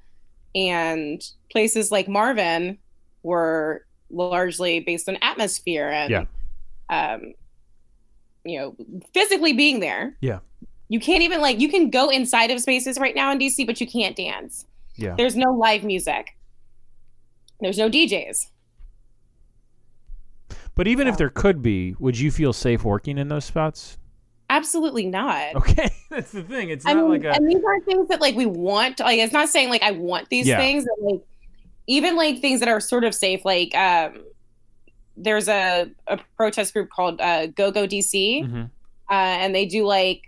and 0.56 1.22
places 1.52 1.92
like 1.92 2.08
Marvin 2.08 2.78
were 3.24 3.86
largely 4.10 4.80
based 4.80 5.08
on 5.10 5.18
atmosphere 5.22 5.88
and 5.90 6.10
Yeah. 6.12 6.26
um, 6.90 7.34
you 8.44 8.60
know 8.60 8.76
physically 9.14 9.54
being 9.54 9.80
there 9.80 10.18
Yeah. 10.22 10.40
you 10.90 11.00
can't 11.00 11.22
even 11.24 11.40
like 11.42 11.60
you 11.60 11.70
can 11.70 11.90
go 11.90 12.10
inside 12.10 12.52
of 12.52 12.60
spaces 12.60 12.98
right 13.00 13.16
now 13.16 13.32
in 13.32 13.38
DC, 13.40 13.66
but 13.66 13.80
you 13.80 13.88
can't 13.88 14.16
dance. 14.16 14.66
Yeah. 14.96 15.16
There's 15.16 15.36
no 15.36 15.52
live 15.54 15.84
music. 15.84 16.36
There's 17.62 17.78
no 17.78 17.90
DJs. 17.90 18.48
But 20.76 20.88
even 20.88 21.08
if 21.08 21.18
there 21.18 21.30
could 21.30 21.62
be, 21.62 21.96
would 22.00 22.18
you 22.18 22.32
feel 22.32 22.54
safe 22.54 22.84
working 22.84 23.18
in 23.18 23.28
those 23.28 23.46
spots? 23.46 23.98
Absolutely 24.50 25.06
not. 25.06 25.56
Okay, 25.56 25.90
that's 26.10 26.32
the 26.32 26.44
thing. 26.44 26.70
It's 26.70 26.86
I 26.86 26.94
not 26.94 27.04
mean, 27.04 27.12
like 27.12 27.24
a 27.24 27.34
and 27.36 27.48
these 27.50 27.64
aren't 27.66 27.86
things 27.86 28.08
that 28.10 28.20
like 28.22 28.36
we 28.36 28.46
want. 28.46 29.00
Like, 29.00 29.20
it's 29.20 29.34
not 29.34 29.50
saying 29.50 29.70
like 29.70 29.84
I 29.84 29.92
want 29.92 30.30
these 30.30 30.48
Yeah. 30.48 30.58
things. 30.58 30.86
But, 30.86 31.12
like, 31.12 31.22
even 31.88 32.16
like 32.16 32.40
things 32.40 32.60
that 32.60 32.70
are 32.70 32.80
sort 32.80 33.04
of 33.04 33.14
safe. 33.16 33.44
Like, 33.46 33.74
um, 33.76 34.24
there's 35.18 35.48
a 35.48 35.90
a 36.08 36.20
protest 36.38 36.74
group 36.74 36.90
called 36.90 37.20
uh, 37.22 37.48
Go 37.48 37.72
Go 37.72 37.86
DC, 37.88 38.44
Mhm. 38.46 38.66
uh, 39.10 39.14
and 39.14 39.54
they 39.56 39.66
do 39.66 39.86
like 39.86 40.22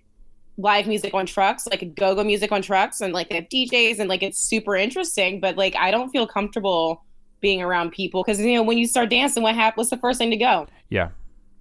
live 0.58 0.88
music 0.88 1.14
on 1.14 1.26
trucks, 1.26 1.66
like 1.68 1.96
go 1.96 2.16
go 2.16 2.24
music 2.24 2.52
on 2.52 2.62
trucks, 2.62 3.02
and 3.02 3.14
like 3.14 3.30
they 3.30 3.36
have 3.36 3.50
DJs, 3.50 4.00
and 4.00 4.08
like 4.10 4.22
it's 4.24 4.40
super 4.40 4.76
interesting. 4.76 5.40
But 5.40 5.58
like, 5.58 5.76
I 5.76 5.90
don't 5.92 6.10
feel 6.12 6.28
comfortable 6.28 7.04
being 7.44 7.62
around 7.62 7.92
people 7.92 8.24
because 8.24 8.40
you 8.40 8.56
know 8.56 8.64
when 8.64 8.80
you 8.80 8.88
start 8.88 9.12
dancing, 9.12 9.44
what 9.44 9.54
happens? 9.54 9.78
What's 9.78 9.90
the 9.92 9.98
first 9.98 10.18
thing 10.18 10.32
to 10.32 10.38
go? 10.38 10.66
Yeah. 10.90 11.10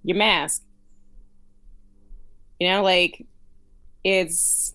Your 0.03 0.17
mask. 0.17 0.63
You 2.59 2.69
know, 2.69 2.81
like 2.81 3.23
it's 4.03 4.73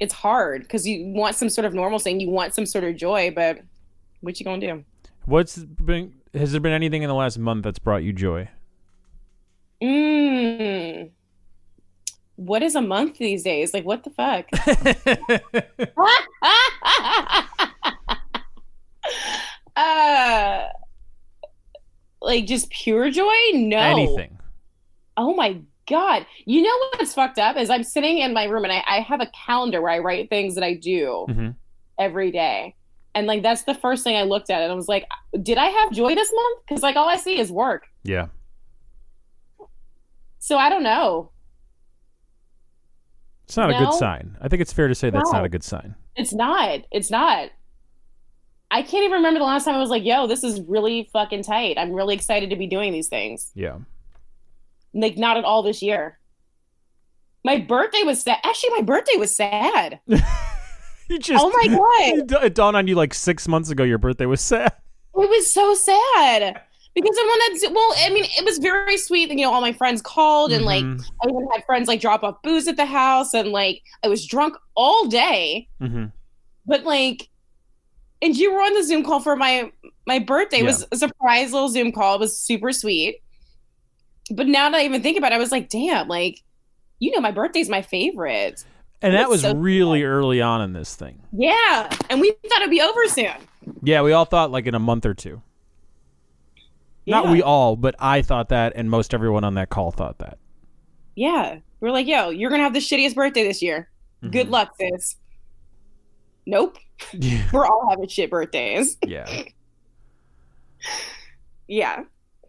it's 0.00 0.12
hard 0.12 0.62
because 0.62 0.86
you 0.86 1.06
want 1.06 1.36
some 1.36 1.48
sort 1.48 1.64
of 1.64 1.72
normalcy 1.72 2.10
and 2.10 2.20
you 2.20 2.28
want 2.28 2.54
some 2.54 2.66
sort 2.66 2.84
of 2.84 2.96
joy, 2.96 3.32
but 3.34 3.60
what 4.20 4.38
you 4.38 4.44
gonna 4.44 4.60
do? 4.60 4.84
What's 5.24 5.56
been? 5.56 6.12
Has 6.34 6.50
there 6.50 6.60
been 6.60 6.72
anything 6.72 7.02
in 7.02 7.08
the 7.08 7.14
last 7.14 7.38
month 7.38 7.62
that's 7.62 7.78
brought 7.78 8.02
you 8.02 8.12
joy? 8.12 8.50
Mm. 9.80 11.10
What 12.34 12.64
is 12.64 12.74
a 12.74 12.82
month 12.82 13.18
these 13.18 13.44
days? 13.44 13.72
Like 13.72 13.84
what 13.84 14.02
the 14.02 14.10
fuck? 14.10 14.50
uh 19.76 20.66
like 22.20 22.46
just 22.46 22.70
pure 22.70 23.10
joy? 23.10 23.32
No. 23.52 23.78
Anything? 23.78 24.38
Oh 25.16 25.34
my 25.34 25.60
god. 25.88 26.26
You 26.46 26.62
know 26.62 26.88
what's 26.92 27.14
fucked 27.14 27.38
up 27.38 27.56
is 27.56 27.70
I'm 27.70 27.84
sitting 27.84 28.18
in 28.18 28.32
my 28.32 28.44
room 28.44 28.64
and 28.64 28.72
I, 28.72 28.82
I 28.86 29.00
have 29.00 29.20
a 29.20 29.30
calendar 29.46 29.82
where 29.82 29.92
I 29.92 29.98
write 29.98 30.30
things 30.30 30.54
that 30.54 30.64
I 30.64 30.74
do 30.74 31.26
hmm 31.28 31.50
every 31.98 32.30
day. 32.32 32.74
And 33.14 33.26
like 33.28 33.42
that's 33.42 33.62
the 33.62 33.74
first 33.74 34.02
thing 34.02 34.16
I 34.16 34.22
looked 34.22 34.50
at 34.50 34.62
and 34.62 34.72
I 34.72 34.74
was 34.74 34.88
like, 34.88 35.06
did 35.40 35.58
I 35.58 35.66
have 35.66 35.92
joy 35.92 36.14
this 36.14 36.32
month? 36.34 36.60
Because 36.66 36.82
like 36.82 36.96
all 36.96 37.08
I 37.08 37.16
see 37.16 37.38
is 37.38 37.52
work. 37.52 37.84
Yeah. 38.02 38.26
So 40.40 40.58
I 40.58 40.68
don't 40.68 40.82
know. 40.82 41.30
It's 43.46 43.56
not 43.56 43.70
a 43.70 43.74
No. 43.74 43.78
good 43.78 43.92
sign. 43.94 44.36
I 44.40 44.48
think 44.48 44.62
it's 44.62 44.72
fair 44.72 44.88
to 44.88 44.94
say 44.94 45.10
that's 45.10 45.32
not 45.32 45.44
a 45.44 45.48
good 45.48 45.62
sign. 45.62 45.94
It's 46.16 46.32
not. 46.32 46.80
It's 46.90 47.10
not. 47.10 47.50
I 48.74 48.82
can't 48.82 49.04
even 49.04 49.12
remember 49.12 49.38
the 49.38 49.44
last 49.46 49.64
time 49.64 49.76
I 49.76 49.78
was 49.78 49.88
like, 49.90 50.04
yo, 50.04 50.26
this 50.26 50.42
is 50.42 50.60
really 50.62 51.08
fucking 51.12 51.44
tight. 51.44 51.78
I'm 51.78 51.92
really 51.92 52.14
excited 52.14 52.50
to 52.50 52.56
be 52.56 52.66
doing 52.66 52.92
these 52.92 53.08
things. 53.08 53.50
Yeah. 53.54 53.78
Like, 54.92 55.16
not 55.16 55.36
at 55.36 55.44
all 55.44 55.62
this 55.62 55.80
year. 55.80 56.18
My 57.44 57.58
birthday 57.58 58.02
was 58.02 58.22
sad. 58.22 58.38
Actually, 58.42 58.70
my 58.70 58.82
birthday 58.82 59.16
was 59.16 59.34
sad. 59.34 60.00
you 60.06 61.18
just. 61.20 61.42
oh 61.44 61.50
my 61.50 61.68
God. 61.68 62.42
It 62.44 62.54
dawned 62.54 62.76
on 62.76 62.88
you 62.88 62.94
like 62.96 63.14
six 63.14 63.46
months 63.46 63.70
ago. 63.70 63.84
Your 63.84 63.98
birthday 63.98 64.26
was 64.26 64.40
sad. 64.40 64.72
It 65.16 65.28
was 65.30 65.52
so 65.52 65.74
sad. 65.74 66.60
Because 66.94 67.16
then 67.16 67.26
when 67.26 67.38
that's, 67.48 67.64
well, 67.70 67.94
I 67.98 68.10
mean, 68.10 68.24
it 68.24 68.44
was 68.44 68.58
very 68.58 68.96
sweet. 68.96 69.28
You 69.30 69.36
know, 69.36 69.52
all 69.52 69.60
my 69.60 69.72
friends 69.72 70.00
called 70.02 70.52
and 70.52 70.64
like, 70.64 70.84
Mhm. 70.84 71.04
I 71.22 71.28
even 71.28 71.48
had 71.52 71.64
friends 71.64 71.86
like 71.88 72.00
drop 72.00 72.22
off 72.24 72.42
booze 72.42 72.66
at 72.68 72.76
the 72.76 72.86
house 72.86 73.34
and 73.34 73.50
like, 73.50 73.82
I 74.04 74.08
was 74.08 74.26
drunk 74.26 74.56
all 74.74 75.06
day. 75.06 75.68
Mhm. 75.80 76.10
but 76.66 76.84
like 76.84 77.28
and 78.22 78.36
you 78.36 78.52
were 78.52 78.60
on 78.60 78.74
the 78.74 78.82
zoom 78.82 79.04
call 79.04 79.20
for 79.20 79.36
my 79.36 79.70
my 80.06 80.18
birthday. 80.18 80.58
It 80.58 80.64
was 80.64 80.86
a 80.92 80.96
surprise 80.96 81.52
little 81.52 81.68
zoom 81.68 81.92
call. 81.92 82.16
It 82.16 82.20
was 82.20 82.36
super 82.38 82.72
sweet. 82.72 83.22
But 84.30 84.46
now 84.46 84.70
that 84.70 84.78
i 84.80 84.84
even 84.84 85.02
think 85.02 85.18
about 85.18 85.32
it 85.32 85.34
i 85.34 85.38
was 85.38 85.52
like 85.52 85.68
damn 85.68 86.08
like 86.08 86.40
you 86.98 87.10
know 87.10 87.20
my 87.20 87.30
birthday's 87.30 87.68
my 87.68 87.82
favorite. 87.82 88.64
And 89.02 89.14
that 89.14 89.28
was 89.28 89.42
so 89.42 89.54
really 89.54 90.02
early 90.02 90.40
on 90.40 90.62
in 90.62 90.72
this 90.72 90.94
thing. 90.96 91.20
yeah. 91.32 91.94
And 92.08 92.20
we 92.22 92.30
thought 92.48 92.60
it'd 92.62 92.70
be 92.70 92.80
over 92.80 93.06
soon. 93.08 93.34
Yeah, 93.82 94.00
we 94.00 94.12
all 94.12 94.24
thought 94.24 94.50
like 94.50 94.66
in 94.66 94.74
a 94.74 94.78
month 94.78 95.04
or 95.04 95.12
two. 95.12 95.42
Not 97.06 97.28
we 97.28 97.42
all, 97.42 97.76
but 97.76 97.94
I 97.98 98.22
thought 98.22 98.48
that, 98.48 98.72
and 98.76 98.88
most 98.88 99.12
everyone 99.12 99.44
on 99.44 99.54
that 99.54 99.68
call 99.68 99.90
thought 99.90 100.18
that. 100.18 100.38
yeah. 101.14 101.58
We're 101.80 101.90
like 101.90 102.06
yo 102.06 102.30
you're 102.30 102.48
gonna 102.48 102.62
have 102.62 102.72
the 102.72 102.78
shittiest 102.78 103.14
birthday 103.14 103.42
this 103.46 103.60
year. 103.60 103.90
Good 104.30 104.46
Mhm. 104.46 104.50
luck 104.50 104.74
sis. 104.80 105.16
Nope 106.46 106.78
Yeah. 107.12 107.48
we're 107.52 107.66
all 107.66 107.88
having 107.90 108.08
shit 108.08 108.30
birthdays 108.30 108.96
Yeah. 109.06 109.42
yeah 111.68 112.04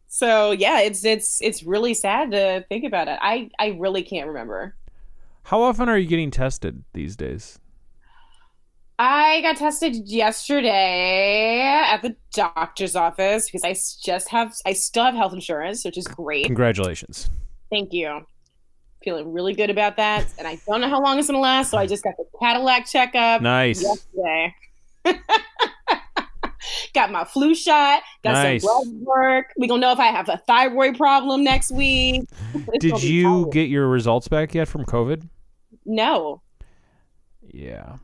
so 0.07 0.51
yeah 0.51 0.81
it's 0.81 1.03
it's 1.05 1.41
it's 1.41 1.63
really 1.63 1.93
sad 1.93 2.31
to 2.31 2.65
think 2.69 2.83
about 2.85 3.07
it 3.07 3.17
i 3.21 3.49
i 3.59 3.75
really 3.79 4.03
can't 4.03 4.27
remember 4.27 4.75
How 5.43 5.61
often 5.61 5.89
are 5.89 5.97
you 5.97 6.07
getting 6.07 6.31
tested 6.31 6.83
these 6.93 7.15
days? 7.15 7.59
I 8.97 9.41
got 9.41 9.57
tested 9.57 10.07
yesterday 10.07 11.59
at 11.85 12.01
the 12.01 12.15
doctor's 12.33 12.95
office 12.95 13.45
because 13.45 13.63
I 13.65 13.75
just 14.01 14.29
have 14.29 14.55
I 14.65 14.71
still 14.73 15.03
have 15.03 15.13
health 15.15 15.33
insurance, 15.33 15.83
which 15.83 15.97
is 15.97 16.07
great. 16.07 16.45
Congratulations. 16.45 17.29
Thank 17.69 17.91
you. 17.91 18.25
Feeling 19.05 19.31
really 19.31 19.53
good 19.53 19.69
about 19.69 19.95
that, 19.97 20.25
and 20.39 20.47
I 20.47 20.59
don't 20.67 20.81
know 20.81 20.89
how 20.89 21.01
long 21.01 21.17
it's 21.19 21.27
gonna 21.27 21.39
last, 21.39 21.69
so 21.71 21.77
I 21.77 21.85
just 21.85 22.03
got 22.03 22.15
the 22.17 22.25
Cadillac 22.41 22.87
checkup 22.87 23.41
Nice. 23.41 23.81
yesterday. 23.83 24.55
got 26.95 27.11
my 27.11 27.23
flu 27.23 27.53
shot. 27.53 28.01
Got 28.23 28.31
Nice. 28.33 28.63
some 28.63 28.97
blood 28.99 29.05
work. 29.05 29.53
We 29.57 29.67
gonna 29.67 29.81
know 29.81 29.91
if 29.91 29.99
I 29.99 30.07
have 30.07 30.27
a 30.27 30.37
thyroid 30.47 30.97
problem 30.97 31.43
next 31.43 31.71
week. 31.71 32.23
Did 32.79 33.03
you 33.03 33.47
get 33.51 33.69
your 33.69 33.87
results 33.87 34.27
back 34.27 34.55
yet 34.55 34.67
from 34.67 34.85
COVID? 34.85 35.27
No, 35.85 36.41
Yeah. 37.53 37.97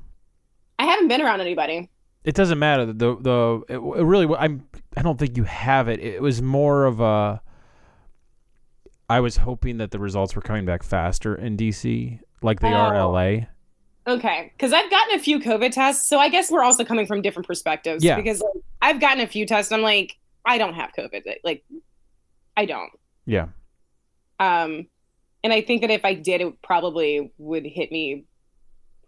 I 0.77 0.86
haven't 0.86 1.08
been 1.08 1.22
around 1.22 1.41
anybody. 1.41 1.89
It 2.24 2.36
doesn't 2.36 2.60
matter. 2.60 2.86
The 2.86 3.15
the 3.20 3.62
it, 3.70 3.77
it 3.77 4.03
really 4.03 4.27
I'm 4.38 4.67
I 4.96 5.01
don't 5.01 5.17
think 5.17 5.36
you 5.36 5.46
have 5.46 5.88
it. 5.88 6.00
It 6.00 6.22
was 6.22 6.41
more 6.43 6.86
of 6.86 7.00
a 7.00 7.41
I 9.11 9.19
was 9.19 9.35
hoping 9.35 9.77
that 9.79 9.91
the 9.91 9.99
results 9.99 10.37
were 10.37 10.41
coming 10.41 10.63
back 10.63 10.83
faster 10.83 11.35
in 11.35 11.57
DC 11.57 12.19
like 12.41 12.61
they 12.61 12.71
are 12.71 12.93
in 12.95 13.01
Oh. 13.01 13.11
LA. 13.11 13.47
Okay, 14.07 14.53
because 14.55 14.71
I've 14.71 14.89
gotten 14.89 15.15
a 15.15 15.19
few 15.19 15.37
COVID 15.41 15.73
tests, 15.73 16.07
so 16.07 16.17
I 16.17 16.29
guess 16.29 16.49
we're 16.49 16.63
also 16.63 16.85
coming 16.85 17.05
from 17.05 17.21
different 17.21 17.45
perspectives. 17.45 18.05
Yeah. 18.05 18.15
Because 18.15 18.39
like, 18.39 18.63
I've 18.81 19.01
gotten 19.01 19.19
a 19.21 19.27
few 19.27 19.45
tests, 19.45 19.73
I'm 19.73 19.81
like, 19.81 20.17
I 20.45 20.57
don't 20.57 20.75
have 20.75 20.91
COVID. 20.97 21.23
Like, 21.43 21.65
I 22.55 22.65
don't. 22.65 22.89
Yeah. 23.25 23.47
Um, 24.39 24.87
and 25.43 25.51
I 25.51 25.61
think 25.61 25.81
that 25.81 25.91
if 25.91 26.05
I 26.05 26.13
did, 26.13 26.39
it 26.39 26.61
probably 26.61 27.33
would 27.37 27.65
hit 27.65 27.91
me 27.91 28.23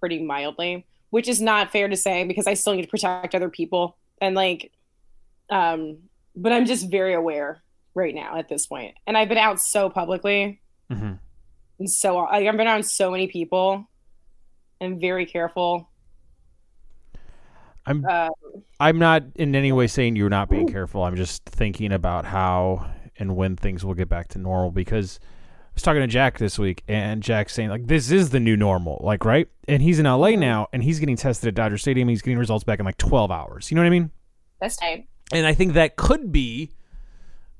pretty 0.01 0.21
mildly, 0.21 0.85
which 1.11 1.29
is 1.29 1.39
not 1.39 1.71
fair 1.71 1.87
to 1.87 1.95
say 1.95 2.25
because 2.25 2.45
I 2.45 2.55
still 2.55 2.73
need 2.73 2.81
to 2.81 2.89
protect 2.89 3.33
other 3.33 3.49
people 3.49 3.95
and 4.19 4.35
like, 4.35 4.73
um, 5.49 5.97
but 6.35 6.51
I'm 6.51 6.65
just 6.65 6.91
very 6.91 7.13
aware 7.13 7.63
right 7.95 8.13
now 8.15 8.37
at 8.37 8.49
this 8.49 8.65
point, 8.67 8.95
and 9.07 9.17
I've 9.17 9.29
been 9.29 9.37
out 9.37 9.59
so 9.59 9.89
publicly, 9.89 10.61
hmm 10.89 11.13
and 11.79 11.89
so 11.89 12.17
like, 12.17 12.45
I've 12.47 12.57
been 12.57 12.67
around 12.67 12.85
so 12.85 13.09
many 13.11 13.27
people, 13.27 13.85
and 14.79 15.01
very 15.01 15.25
careful. 15.25 15.89
I'm 17.85 18.05
Uh, 18.05 18.29
I'm 18.79 18.99
not 18.99 19.23
in 19.35 19.55
any 19.55 19.71
way 19.71 19.87
saying 19.87 20.15
you're 20.15 20.29
not 20.29 20.49
being 20.49 20.67
careful. 20.67 21.03
I'm 21.03 21.15
just 21.15 21.43
thinking 21.45 21.91
about 21.91 22.25
how 22.25 22.91
and 23.17 23.35
when 23.35 23.55
things 23.55 23.83
will 23.83 23.93
get 23.93 24.09
back 24.09 24.29
to 24.29 24.39
normal 24.39 24.71
because 24.71 25.19
I 25.21 25.71
was 25.75 25.83
talking 25.83 26.01
to 26.01 26.07
Jack 26.07 26.37
this 26.37 26.57
week 26.57 26.83
and 26.87 27.21
Jack's 27.21 27.53
saying 27.53 27.69
like 27.69 27.87
this 27.87 28.11
is 28.11 28.29
the 28.29 28.39
new 28.39 28.55
normal, 28.55 29.01
like 29.03 29.25
right? 29.25 29.47
And 29.67 29.81
he's 29.81 29.99
in 29.99 30.05
LA 30.05 30.31
now 30.31 30.67
and 30.71 30.83
he's 30.83 30.99
getting 30.99 31.17
tested 31.17 31.47
at 31.49 31.55
Dodger 31.55 31.77
Stadium. 31.77 32.07
He's 32.07 32.21
getting 32.21 32.37
results 32.37 32.63
back 32.63 32.79
in 32.79 32.85
like 32.85 32.97
12 32.97 33.31
hours. 33.31 33.69
You 33.69 33.75
know 33.75 33.81
what 33.81 33.87
I 33.87 33.91
mean? 33.91 34.11
that's 34.59 34.77
tight. 34.77 35.07
And 35.33 35.45
I 35.45 35.53
think 35.53 35.73
that 35.73 35.97
could 35.97 36.31
be 36.31 36.71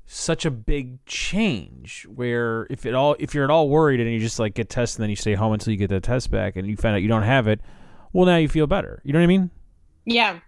such 0.06 0.44
a 0.44 0.50
big 0.50 1.04
change 1.06 2.06
where 2.14 2.66
if 2.68 2.84
it 2.84 2.94
all 2.94 3.16
if 3.18 3.34
you're 3.34 3.44
at 3.44 3.50
all 3.50 3.68
worried 3.68 4.00
and 4.00 4.10
you 4.10 4.20
just 4.20 4.38
like 4.38 4.54
get 4.54 4.68
tested 4.68 4.98
and 4.98 5.04
then 5.04 5.10
you 5.10 5.16
stay 5.16 5.34
home 5.34 5.52
until 5.52 5.72
you 5.72 5.78
get 5.78 5.88
the 5.88 6.00
test 6.00 6.30
back 6.30 6.56
and 6.56 6.68
you 6.68 6.76
find 6.76 6.94
out 6.94 7.02
you 7.02 7.08
don't 7.08 7.22
have 7.22 7.46
it, 7.48 7.60
well 8.12 8.26
now 8.26 8.36
you 8.36 8.48
feel 8.48 8.66
better. 8.66 9.00
You 9.04 9.12
know 9.12 9.18
what 9.18 9.24
I 9.24 9.28
mean? 9.28 9.50
Yeah, 10.04 10.40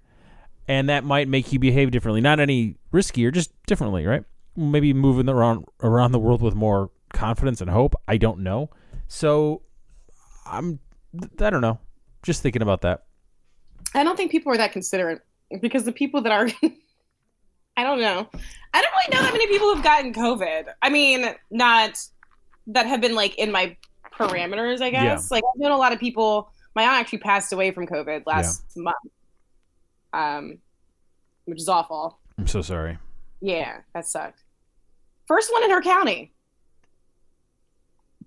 and 0.68 0.88
that 0.88 1.04
might 1.04 1.28
make 1.28 1.52
you 1.52 1.58
behave 1.58 1.90
differently. 1.90 2.20
Not 2.20 2.40
any 2.40 2.76
riskier, 2.92 3.32
just 3.32 3.50
differently, 3.66 4.06
right? 4.06 4.24
Maybe 4.56 4.92
moving 4.92 5.28
around 5.28 5.64
around 5.82 6.12
the 6.12 6.18
world 6.18 6.42
with 6.42 6.54
more 6.54 6.90
confidence 7.12 7.60
and 7.60 7.70
hope. 7.70 7.94
I 8.06 8.16
don't 8.16 8.40
know. 8.40 8.70
So 9.08 9.62
I'm 10.44 10.80
I 11.40 11.50
don't 11.50 11.60
know. 11.60 11.78
Just 12.22 12.42
thinking 12.42 12.62
about 12.62 12.82
that. 12.82 13.04
I 13.94 14.02
don't 14.04 14.16
think 14.16 14.30
people 14.30 14.52
are 14.52 14.56
that 14.56 14.72
considerate 14.72 15.22
because 15.60 15.84
the 15.84 15.92
people 15.92 16.22
that 16.22 16.32
are, 16.32 16.48
I 17.76 17.82
don't 17.82 18.00
know. 18.00 18.28
I 18.74 18.82
don't 18.82 18.92
really 18.92 19.16
know 19.16 19.22
that 19.22 19.32
many 19.32 19.46
people 19.46 19.74
have 19.74 19.84
gotten 19.84 20.12
COVID. 20.12 20.72
I 20.82 20.90
mean, 20.90 21.34
not 21.50 21.98
that 22.68 22.86
have 22.86 23.00
been 23.00 23.14
like 23.14 23.36
in 23.36 23.50
my 23.52 23.76
parameters, 24.12 24.80
I 24.80 24.90
guess. 24.90 25.30
Like 25.30 25.44
I've 25.54 25.60
known 25.60 25.72
a 25.72 25.76
lot 25.76 25.92
of 25.92 26.00
people. 26.00 26.50
My 26.74 26.82
aunt 26.82 27.00
actually 27.00 27.18
passed 27.18 27.52
away 27.52 27.70
from 27.70 27.86
COVID 27.86 28.24
last 28.26 28.64
month, 28.76 28.96
um, 30.12 30.58
which 31.46 31.58
is 31.58 31.68
awful. 31.68 32.18
I'm 32.38 32.46
so 32.46 32.60
sorry. 32.62 32.98
Yeah, 33.40 33.78
that 33.94 34.06
sucked. 34.06 34.42
First 35.26 35.52
one 35.52 35.64
in 35.64 35.70
her 35.70 35.82
county, 35.82 36.32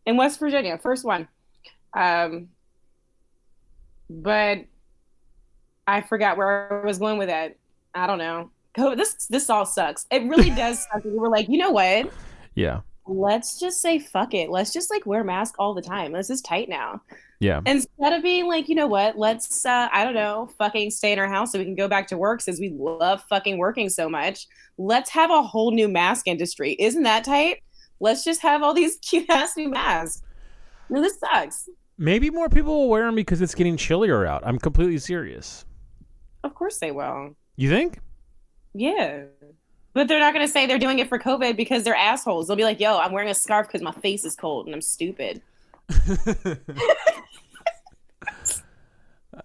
in 0.05 0.17
West 0.17 0.39
Virginia. 0.39 0.77
First 0.77 1.05
one. 1.05 1.27
Um, 1.93 2.49
but 4.09 4.65
I 5.87 6.01
forgot 6.01 6.37
where 6.37 6.81
I 6.81 6.85
was 6.85 6.97
going 6.97 7.17
with 7.17 7.29
that. 7.29 7.55
I 7.93 8.07
don't 8.07 8.17
know. 8.17 8.51
This 8.95 9.27
this 9.27 9.49
all 9.49 9.65
sucks. 9.65 10.05
It 10.11 10.23
really 10.23 10.49
does 10.55 10.85
suck. 10.91 11.03
We 11.03 11.11
were 11.11 11.29
like, 11.29 11.49
you 11.49 11.57
know 11.57 11.71
what? 11.71 12.11
Yeah. 12.55 12.81
Let's 13.05 13.59
just 13.59 13.81
say 13.81 13.97
fuck 13.99 14.33
it. 14.33 14.49
Let's 14.49 14.71
just 14.71 14.91
like 14.91 15.05
wear 15.05 15.21
a 15.21 15.25
mask 15.25 15.55
all 15.57 15.73
the 15.73 15.81
time. 15.81 16.11
This 16.11 16.29
is 16.29 16.41
tight 16.41 16.69
now. 16.69 17.01
Yeah. 17.39 17.61
Instead 17.65 18.13
of 18.13 18.21
being 18.21 18.47
like, 18.47 18.67
you 18.69 18.75
know 18.75 18.87
what? 18.87 19.17
Let's 19.17 19.65
uh, 19.65 19.87
I 19.91 20.03
don't 20.03 20.13
know, 20.13 20.49
fucking 20.57 20.91
stay 20.91 21.13
in 21.13 21.19
our 21.19 21.27
house 21.27 21.51
so 21.51 21.59
we 21.59 21.65
can 21.65 21.75
go 21.75 21.87
back 21.87 22.07
to 22.07 22.17
work 22.17 22.41
since 22.41 22.59
we 22.59 22.69
love 22.69 23.23
fucking 23.29 23.57
working 23.57 23.89
so 23.89 24.09
much. 24.09 24.47
Let's 24.77 25.09
have 25.11 25.31
a 25.31 25.41
whole 25.41 25.71
new 25.71 25.87
mask 25.87 26.27
industry. 26.27 26.75
Isn't 26.79 27.03
that 27.03 27.23
tight? 27.23 27.63
Let's 27.99 28.23
just 28.23 28.41
have 28.41 28.61
all 28.61 28.73
these 28.73 28.97
cute 29.01 29.29
ass 29.29 29.55
new 29.57 29.69
masks. 29.69 30.21
No, 30.89 31.01
this 31.01 31.19
sucks. 31.19 31.69
Maybe 31.97 32.29
more 32.29 32.49
people 32.49 32.75
will 32.81 32.89
wear 32.89 33.05
them 33.05 33.15
because 33.15 33.41
it's 33.41 33.55
getting 33.55 33.77
chillier 33.77 34.25
out. 34.25 34.41
I'm 34.45 34.57
completely 34.57 34.97
serious. 34.97 35.65
Of 36.43 36.55
course 36.55 36.77
they 36.77 36.91
will. 36.91 37.35
You 37.57 37.69
think? 37.69 37.99
Yeah. 38.73 39.23
But 39.93 40.07
they're 40.07 40.19
not 40.19 40.33
going 40.33 40.45
to 40.45 40.51
say 40.51 40.65
they're 40.65 40.79
doing 40.79 40.99
it 40.99 41.09
for 41.09 41.17
COVID 41.17 41.57
because 41.57 41.83
they're 41.83 41.95
assholes. 41.95 42.47
They'll 42.47 42.55
be 42.55 42.63
like, 42.63 42.79
yo, 42.79 42.97
I'm 42.99 43.11
wearing 43.11 43.29
a 43.29 43.33
scarf 43.33 43.67
because 43.67 43.81
my 43.81 43.91
face 43.91 44.23
is 44.23 44.35
cold 44.35 44.67
and 44.67 44.75
I'm 44.75 44.81
stupid. 44.81 45.41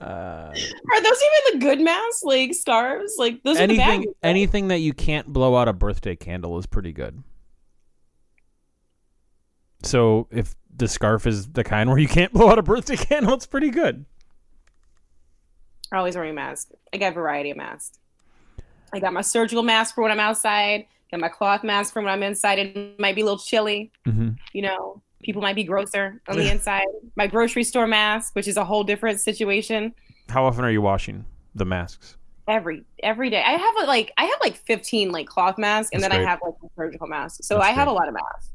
uh, 0.01 0.05
Are 0.05 1.03
those 1.03 1.21
even 1.23 1.53
the 1.53 1.59
good 1.61 1.81
masks? 1.81 2.23
Like 2.23 2.55
scarves? 2.55 3.15
Like 3.19 3.43
those 3.43 3.59
are 3.59 3.67
the 3.67 3.79
bad 3.79 4.05
anything 4.23 4.69
that 4.69 4.79
you 4.79 4.93
can't 4.93 5.27
blow 5.27 5.57
out 5.57 5.67
a 5.67 5.73
birthday 5.73 6.15
candle 6.15 6.59
is 6.59 6.67
pretty 6.67 6.93
good. 6.93 7.23
So 9.83 10.29
if 10.31 10.55
the 10.75 10.89
scarf 10.89 11.27
is 11.27 11.49
the 11.49 11.65
kind 11.65 11.89
where 11.89 11.99
you 11.99 12.09
can't 12.09 12.33
blow 12.35 12.51
out 12.51 12.59
a 12.59 12.63
birthday 12.63 12.97
candle, 12.97 13.35
it's 13.35 13.47
pretty 13.47 13.71
good. 13.71 14.05
I'm 15.91 15.99
always 15.99 16.17
wearing 16.17 16.33
a 16.33 16.35
mask. 16.35 16.71
I 16.93 16.99
got 16.99 17.13
a 17.13 17.15
variety 17.15 17.51
of 17.51 17.57
masks. 17.57 17.99
I 18.95 19.01
got 19.01 19.13
my 19.13 19.23
surgical 19.23 19.63
mask 19.65 19.95
for 19.95 20.03
when 20.03 20.13
I'm 20.13 20.21
outside. 20.21 20.87
Got 21.11 21.21
my 21.21 21.29
cloth 21.29 21.65
mask 21.65 21.93
for 21.93 22.01
when 22.01 22.13
I'm 22.13 22.23
inside. 22.23 22.59
It 22.61 22.99
might 22.99 23.15
be 23.17 23.23
a 23.23 23.25
little 23.25 23.39
chilly. 23.39 23.91
Mm-hmm. 24.07 24.31
You 24.53 24.63
know, 24.63 25.03
people 25.23 25.43
might 25.43 25.57
be 25.57 25.65
grosser 25.65 26.21
on 26.29 26.37
the 26.37 26.51
inside. 26.51 26.87
My 27.17 27.27
grocery 27.27 27.65
store 27.65 27.89
mask, 27.89 28.35
which 28.35 28.47
is 28.47 28.57
a 28.57 28.65
whole 28.65 28.85
different 28.85 29.21
situation. 29.21 29.95
How 30.29 30.45
often 30.45 30.65
are 30.65 30.71
you 30.71 30.81
washing 30.81 31.25
the 31.55 31.65
masks? 31.65 32.17
Every 32.47 32.85
every 33.03 33.31
day, 33.31 33.43
I 33.45 33.53
have 33.53 33.89
like 33.89 34.13
I 34.17 34.25
have 34.25 34.39
like 34.43 34.55
15 34.55 35.11
like 35.11 35.27
cloth 35.27 35.59
masks, 35.59 35.91
and 35.93 36.03
That's 36.03 36.13
then 36.13 36.21
great. 36.21 36.29
I 36.29 36.31
have 36.31 36.41
like 36.45 36.55
surgical 36.77 37.07
mask. 37.09 37.43
So 37.43 37.55
That's 37.55 37.69
I 37.69 37.73
have 37.73 37.87
great. 37.87 37.93
a 37.93 37.95
lot 37.95 38.09
of 38.09 38.15
masks. 38.15 38.51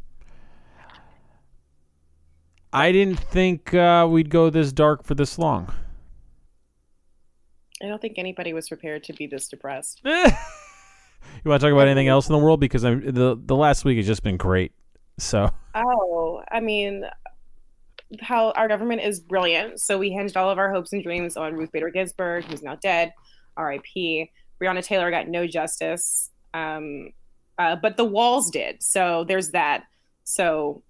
I 2.71 2.91
didn't 2.91 3.19
think 3.19 3.73
uh, 3.73 4.07
we'd 4.09 4.29
go 4.29 4.49
this 4.51 4.71
dark 4.71 5.03
for 5.03 5.15
this 5.15 5.39
long. 5.39 5.73
I 7.81 7.87
don't 7.87 8.01
think 8.01 8.17
anybody 8.17 8.53
was 8.53 8.67
prepared 8.67 9.03
to 9.05 9.13
be 9.13 9.27
this 9.27 9.47
depressed. 9.47 10.01
you 10.05 10.11
want 11.45 11.61
to 11.61 11.67
talk 11.67 11.73
about 11.73 11.87
anything 11.87 12.07
else 12.07 12.27
in 12.27 12.33
the 12.33 12.39
world? 12.39 12.59
Because 12.59 12.83
I'm, 12.83 13.13
the 13.13 13.39
the 13.39 13.55
last 13.55 13.85
week 13.85 13.97
has 13.97 14.07
just 14.07 14.23
been 14.23 14.37
great. 14.37 14.73
So 15.17 15.49
Oh, 15.75 16.41
I 16.51 16.59
mean, 16.59 17.05
how 18.19 18.51
our 18.51 18.67
government 18.67 19.01
is 19.01 19.19
brilliant. 19.19 19.79
So 19.79 19.97
we 19.97 20.09
hinged 20.11 20.35
all 20.35 20.49
of 20.49 20.57
our 20.57 20.71
hopes 20.71 20.93
and 20.93 21.03
dreams 21.03 21.37
on 21.37 21.53
Ruth 21.53 21.71
Bader 21.71 21.89
Ginsburg, 21.89 22.45
who's 22.45 22.63
now 22.63 22.75
dead, 22.75 23.13
R.I.P. 23.55 24.31
Breonna 24.61 24.83
Taylor 24.83 25.11
got 25.11 25.27
no 25.27 25.47
justice, 25.47 26.31
um, 26.53 27.11
uh, 27.57 27.75
but 27.75 27.97
the 27.97 28.05
walls 28.05 28.49
did. 28.49 28.81
So 28.81 29.25
there's 29.27 29.51
that. 29.51 29.83
So 30.23 30.83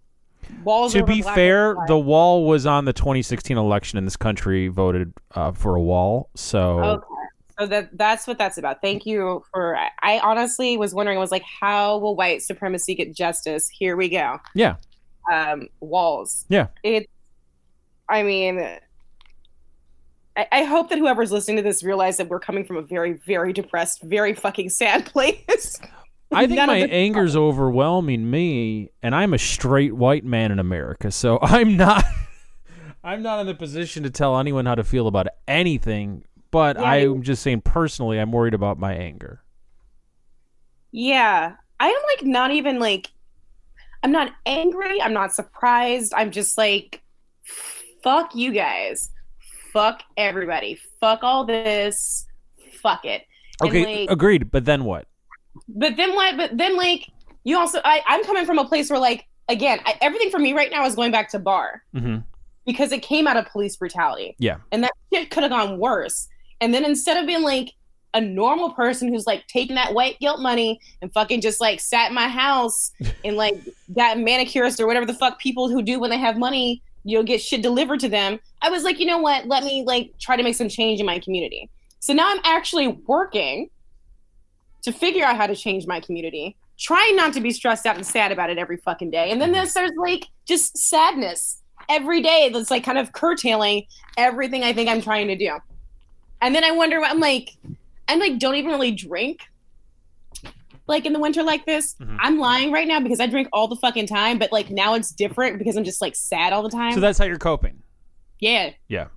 walls. 0.63 0.93
to 0.93 1.03
be 1.03 1.21
fair, 1.21 1.75
the 1.88 1.97
wall 1.97 2.45
was 2.45 2.65
on 2.65 2.85
the 2.85 2.93
2016 2.93 3.57
election, 3.57 3.97
and 3.97 4.07
this 4.07 4.17
country 4.17 4.67
voted 4.67 5.13
uh, 5.35 5.51
for 5.51 5.75
a 5.75 5.81
wall. 5.81 6.29
So 6.35 6.79
Okay. 6.79 7.05
So 7.59 7.65
that 7.67 7.97
that's 7.97 8.25
what 8.25 8.38
that's 8.38 8.57
about. 8.57 8.81
Thank 8.81 9.05
you 9.05 9.43
for. 9.51 9.75
I, 9.75 10.19
honestly 10.19 10.77
was 10.77 10.93
wondering. 10.93 11.17
I 11.17 11.21
was 11.21 11.31
like, 11.31 11.43
how 11.43 11.97
will 11.97 12.15
white 12.15 12.41
supremacy 12.41 12.95
get 12.95 13.13
justice? 13.13 13.67
Here 13.67 13.97
we 13.97 14.07
go. 14.07 14.39
yeah, 14.55 14.75
Um, 15.31 15.67
walls. 15.81 16.45
Yeah. 16.47 16.67
It. 16.83 17.09
I 18.07 18.23
mean, 18.23 18.59
I, 20.38 20.47
I 20.51 20.63
hope 20.63 20.89
that 20.89 20.99
whoever's 20.99 21.33
listening 21.33 21.57
to 21.57 21.63
this 21.63 21.83
realize 21.83 22.15
that 22.17 22.29
we're 22.29 22.39
coming 22.39 22.63
from 22.63 22.77
a 22.77 22.81
very, 22.81 23.13
very 23.13 23.51
depressed, 23.51 24.03
very 24.03 24.33
fucking 24.33 24.69
sad 24.69 25.05
place. 25.12 25.79
I 26.31 26.45
think 26.45 26.57
None 26.57 26.67
my 26.67 26.81
the- 26.81 26.93
anger's 26.93 27.35
overwhelming 27.35 28.29
me, 28.29 28.91
and 29.01 29.15
I'm 29.15 29.33
a 29.33 29.37
straight 29.39 29.95
white 29.95 30.23
man 30.23 30.51
in 30.51 30.59
America, 30.59 31.11
so 31.11 31.39
I'm 31.41 31.75
not. 31.75 32.03
I'm 33.03 33.21
not 33.23 33.39
in 33.39 33.47
the 33.47 33.55
position 33.55 34.03
to 34.03 34.09
tell 34.09 34.37
anyone 34.37 34.65
how 34.65 34.75
to 34.75 34.83
feel 34.83 35.07
about 35.07 35.27
anything, 35.47 36.23
but 36.51 36.75
Yeah, 36.77 36.83
I'm 36.83 37.23
just 37.23 37.41
saying 37.41 37.61
personally, 37.61 38.19
I'm 38.19 38.31
worried 38.31 38.53
about 38.53 38.77
my 38.77 38.93
anger. 38.93 39.41
Yeah. 40.91 41.53
I 41.79 41.87
am 41.87 42.01
like 42.17 42.25
not 42.25 42.51
even 42.51 42.79
like 42.79 43.07
I'm 44.03 44.11
not 44.11 44.31
angry, 44.45 45.01
I'm 45.01 45.13
not 45.13 45.33
surprised. 45.33 46.13
I'm 46.15 46.31
just 46.31 46.57
like 46.57 47.01
fuck 48.03 48.35
you 48.35 48.51
guys. 48.51 49.09
Fuck 49.71 50.01
everybody. 50.17 50.77
Fuck 50.99 51.23
all 51.23 51.45
this. 51.45 52.25
Fuck 52.81 53.05
it. 53.05 53.23
Okay, 53.63 54.01
like- 54.01 54.11
agreed. 54.11 54.51
But 54.51 54.65
then 54.65 54.83
what? 54.83 55.07
But 55.67 55.97
then 55.97 56.15
what 56.15 56.37
but 56.37 56.57
then 56.57 56.77
like 56.77 57.07
you 57.43 57.57
also 57.57 57.79
I 57.83 58.01
I'm 58.07 58.23
coming 58.23 58.45
from 58.45 58.59
a 58.59 58.65
place 58.65 58.89
where 58.89 58.99
like 58.99 59.25
again, 59.47 59.79
I, 59.85 59.95
everything 60.01 60.29
for 60.29 60.39
me 60.39 60.53
right 60.53 60.71
now 60.71 60.85
is 60.85 60.95
going 60.95 61.11
back 61.11 61.29
to 61.31 61.39
bar 61.39 61.83
hmm 61.93 62.17
because 62.65 62.91
it 62.91 63.01
came 63.01 63.25
out 63.25 63.35
of 63.35 63.47
police 63.47 63.75
brutality. 63.77 64.35
Yeah. 64.37 64.57
And 64.71 64.83
that 64.83 64.91
shit 65.11 65.31
could 65.31 65.41
have 65.41 65.51
gone 65.51 65.79
worse. 65.79 66.27
And 66.61 66.71
then 66.71 66.85
instead 66.85 67.17
of 67.17 67.25
being 67.25 67.41
like 67.41 67.71
a 68.13 68.21
normal 68.21 68.73
person 68.73 69.11
who's 69.11 69.25
like 69.25 69.47
taking 69.47 69.75
that 69.75 69.95
white 69.95 70.19
guilt 70.19 70.39
money 70.39 70.79
and 71.01 71.11
fucking 71.11 71.41
just 71.41 71.59
like 71.59 71.79
sat 71.79 72.09
in 72.09 72.15
my 72.15 72.27
house 72.27 72.91
and 73.25 73.37
like 73.37 73.55
got 73.95 74.19
manicurist 74.19 74.79
or 74.79 74.85
whatever 74.85 75.05
the 75.07 75.15
fuck 75.15 75.39
people 75.39 75.67
who 75.67 75.81
do 75.81 75.99
when 75.99 76.11
they 76.11 76.17
have 76.17 76.37
money, 76.37 76.81
you'll 77.03 77.23
get 77.23 77.41
shit 77.41 77.63
delivered 77.63 77.99
to 77.99 78.09
them. 78.09 78.39
I 78.61 78.69
was 78.69 78.83
like, 78.83 78.99
you 78.99 79.05
know 79.05 79.19
what? 79.19 79.47
Let 79.47 79.63
me 79.63 79.83
like 79.85 80.11
try 80.19 80.35
to 80.35 80.43
make 80.43 80.55
some 80.55 80.69
change 80.69 80.99
in 80.99 81.05
my 81.07 81.17
community. 81.17 81.69
So 82.01 82.13
now 82.13 82.29
I'm 82.29 82.41
actually 82.43 82.87
working 83.07 83.69
to 84.83 84.91
figure 84.91 85.23
out 85.25 85.35
how 85.37 85.47
to 85.47 85.55
change 85.55 85.85
my 85.87 85.99
community. 85.99 86.55
trying 86.77 87.15
not 87.17 87.33
to 87.33 87.41
be 87.41 87.51
stressed 87.51 87.85
out 87.85 87.95
and 87.97 88.05
sad 88.05 88.31
about 88.31 88.49
it 88.49 88.57
every 88.57 88.77
fucking 88.77 89.11
day. 89.11 89.31
And 89.31 89.41
then 89.41 89.51
there's, 89.51 89.73
there's 89.73 89.91
like 89.97 90.25
just 90.45 90.77
sadness 90.77 91.61
every 91.89 92.21
day 92.21 92.49
that's 92.53 92.71
like 92.71 92.83
kind 92.85 92.97
of 92.97 93.11
curtailing 93.11 93.85
everything 94.17 94.63
I 94.63 94.71
think 94.71 94.89
I'm 94.89 95.01
trying 95.01 95.27
to 95.27 95.35
do. 95.35 95.57
And 96.41 96.55
then 96.55 96.63
I 96.63 96.71
wonder, 96.71 97.01
I'm 97.03 97.19
like, 97.19 97.49
I'm 98.07 98.17
like, 98.19 98.39
don't 98.39 98.55
even 98.55 98.71
really 98.71 98.91
drink 98.91 99.41
like 100.87 101.05
in 101.05 101.11
the 101.13 101.19
winter 101.19 101.43
like 101.43 101.65
this. 101.65 101.95
Mhm. 101.99 102.17
I'm 102.19 102.39
lying 102.39 102.71
right 102.71 102.87
now 102.87 102.99
because 103.01 103.19
I 103.19 103.27
drink 103.27 103.49
all 103.51 103.67
the 103.67 103.75
fucking 103.75 104.07
time, 104.07 104.39
but 104.39 104.51
like 104.53 104.69
now 104.71 104.93
it's 104.95 105.11
different 105.11 105.59
because 105.59 105.75
I'm 105.75 105.83
just 105.83 106.01
like 106.01 106.15
sad 106.15 106.53
all 106.53 106.63
the 106.63 106.69
time. 106.69 106.93
So 106.93 106.99
that's 107.01 107.19
how 107.19 107.25
you're 107.25 107.37
coping. 107.37 107.83
yeah. 108.39 108.71
Yeah. 108.87 109.07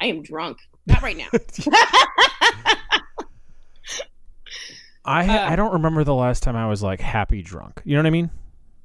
I 0.00 0.06
am 0.06 0.22
drunk. 0.22 0.58
Not 0.86 1.02
right 1.02 1.16
now. 1.16 1.26
I 5.08 5.26
Uh, 5.26 5.50
I 5.50 5.56
don't 5.56 5.72
remember 5.72 6.04
the 6.04 6.14
last 6.14 6.42
time 6.42 6.54
I 6.56 6.66
was 6.68 6.82
like 6.82 7.00
happy 7.00 7.42
drunk. 7.42 7.80
You 7.84 7.96
know 7.96 8.02
what 8.02 8.06
I 8.06 8.10
mean? 8.10 8.30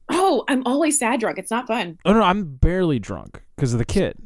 oh, 0.09 0.43
I'm 0.47 0.63
always 0.65 0.99
sad 0.99 1.19
drunk. 1.19 1.38
It's 1.38 1.51
not 1.51 1.67
fun. 1.67 1.97
Oh 2.05 2.13
no, 2.13 2.21
I'm 2.21 2.55
barely 2.55 2.99
drunk 2.99 3.41
because 3.55 3.73
of 3.73 3.79
the 3.79 3.86
kid. 3.86 4.17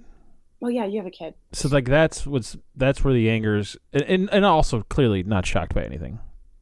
Oh 0.62 0.68
yeah, 0.70 0.86
you 0.86 0.98
have 0.98 1.06
a 1.06 1.12
kid. 1.12 1.34
So 1.54 1.68
like 1.70 1.86
that's 1.86 2.26
what's 2.26 2.58
that's 2.76 3.04
where 3.04 3.14
the 3.14 3.30
anger's 3.30 3.78
and, 3.94 4.04
and 4.04 4.30
and 4.32 4.46
also 4.46 4.82
clearly 4.84 5.24
not 5.24 5.46
shocked 5.46 5.74
by 5.76 5.84
anything, 5.84 6.20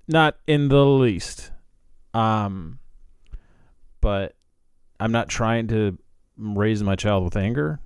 not 0.08 0.38
in 0.48 0.67
the 0.69 0.86
least. 0.86 1.52
Um, 2.13 2.80
but 4.02 4.36
I'm 5.00 5.12
not 5.12 5.30
trying 5.30 5.67
to 5.67 5.98
raise 6.38 6.84
my 6.84 6.95
child 6.95 7.24
with 7.24 7.38
anger, 7.38 7.80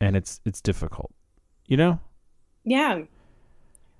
and 0.00 0.16
it's 0.16 0.40
it's 0.44 0.60
difficult, 0.60 1.12
you 1.66 1.76
know. 1.76 1.98
Yeah. 2.64 3.02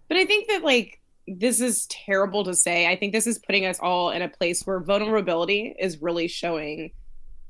But 0.08 0.16
I 0.18 0.24
think 0.24 0.48
that 0.48 0.62
like 0.62 0.99
this 1.38 1.60
is 1.60 1.86
terrible 1.86 2.44
to 2.44 2.54
say. 2.54 2.86
I 2.88 2.96
think 2.96 3.12
this 3.12 3.26
is 3.26 3.38
putting 3.38 3.66
us 3.66 3.78
all 3.80 4.10
in 4.10 4.22
a 4.22 4.28
place 4.28 4.66
where 4.66 4.80
vulnerability 4.80 5.74
is 5.78 6.00
really 6.02 6.28
showing 6.28 6.92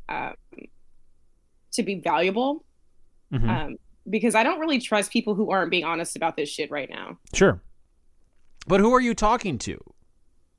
um, 0.08 0.34
to 1.72 1.82
be 1.82 2.00
valuable. 2.00 2.64
Mhm. 3.32 3.48
Um, 3.48 3.76
because 4.08 4.34
I 4.34 4.42
don't 4.42 4.58
really 4.58 4.80
trust 4.80 5.12
people 5.12 5.34
who 5.34 5.50
aren't 5.50 5.70
being 5.70 5.84
honest 5.84 6.16
about 6.16 6.36
this 6.36 6.48
shit 6.48 6.70
right 6.70 6.88
now. 6.90 7.18
Sure. 7.32 7.62
But 8.66 8.80
who 8.80 8.92
are 8.92 9.00
you 9.00 9.14
talking 9.14 9.58
to? 9.58 9.78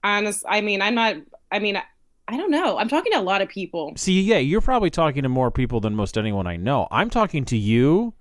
Honest, 0.04 0.46
I 0.48 0.62
mean, 0.62 0.82
I'm 0.82 0.96
not. 0.96 1.16
I 1.52 1.60
mean, 1.60 1.76
I, 1.76 1.84
I 2.28 2.38
don't 2.38 2.50
know. 2.52 2.78
I'm 2.78 2.88
talking 2.88 3.12
to 3.12 3.20
a 3.20 3.22
lot 3.22 3.42
of 3.42 3.50
people. 3.50 3.94
See, 3.98 4.22
yeah, 4.22 4.38
you're 4.38 4.62
probably 4.62 4.90
talking 4.90 5.24
to 5.24 5.30
more 5.30 5.52
people 5.52 5.82
than 5.82 5.96
most 5.96 6.18
anyone 6.18 6.48
I 6.48 6.56
know. 6.56 6.88
I'm 6.92 7.10
talking 7.10 7.44
to 7.46 7.58
you 7.58 8.14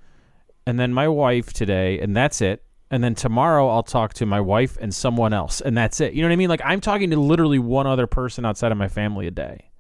and 0.67 0.79
then 0.79 0.93
my 0.93 1.09
wife 1.09 1.53
today, 1.53 2.01
and 2.01 2.15
that's 2.17 2.41
it. 2.41 2.65
And 2.91 3.05
then 3.05 3.15
tomorrow 3.15 3.69
I'll 3.69 3.83
talk 3.85 4.15
to 4.15 4.27
my 4.27 4.41
wife 4.41 4.77
and 4.81 4.93
someone 4.95 5.33
else, 5.33 5.61
and 5.61 5.77
that's 5.77 6.01
it. 6.01 6.13
You 6.13 6.23
know 6.23 6.29
what 6.29 6.33
I 6.33 6.37
mean? 6.37 6.49
Like 6.49 6.63
I'm 6.65 6.81
talking 6.81 7.11
to 7.11 7.21
literally 7.21 7.61
one 7.61 7.87
other 7.87 8.09
person 8.09 8.45
outside 8.45 8.73
of 8.73 8.79
my 8.79 8.89
family 8.89 9.29
a 9.29 9.31
day. 9.31 9.71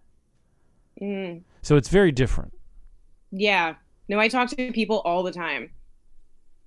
Mm, 1.02 1.42
So 1.62 1.76
it's 1.76 1.88
very 1.88 2.12
different. 2.12 2.52
yeah. 3.32 3.74
No, 4.08 4.18
I 4.18 4.26
talk 4.28 4.48
to 4.50 4.72
people 4.72 5.00
all 5.04 5.22
the 5.22 5.32
time, 5.32 5.70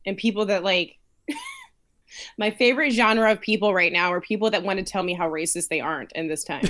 and 0.06 0.17
people 0.17 0.45
that 0.47 0.63
like. 0.63 0.97
My 2.38 2.51
favorite 2.51 2.91
genre 2.91 3.32
of 3.32 3.41
people 3.41 3.73
right 3.73 3.91
now 3.91 4.13
are 4.13 4.21
people 4.21 4.51
that 4.51 4.62
want 4.62 4.77
to 4.77 4.86
tell 4.86 5.01
me 5.01 5.15
how 5.15 5.27
racist 5.27 5.69
they 5.69 5.82
aren't 5.82 6.12
in 6.12 6.27
this 6.27 6.43
time. 6.43 6.62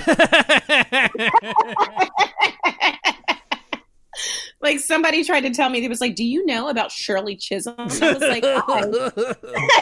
like 4.60 4.80
somebody 4.80 5.24
tried 5.24 5.42
to 5.42 5.50
tell 5.50 5.68
me, 5.68 5.80
they 5.80 5.88
was 5.88 6.00
like, 6.00 6.14
"Do 6.14 6.24
you 6.24 6.44
know 6.46 6.68
about 6.68 6.90
Shirley 6.90 7.36
Chisholm?" 7.36 7.74
And 7.78 8.02
I 8.02 8.12
was 8.12 8.22
like, 8.22 8.44
"I, 8.44 9.34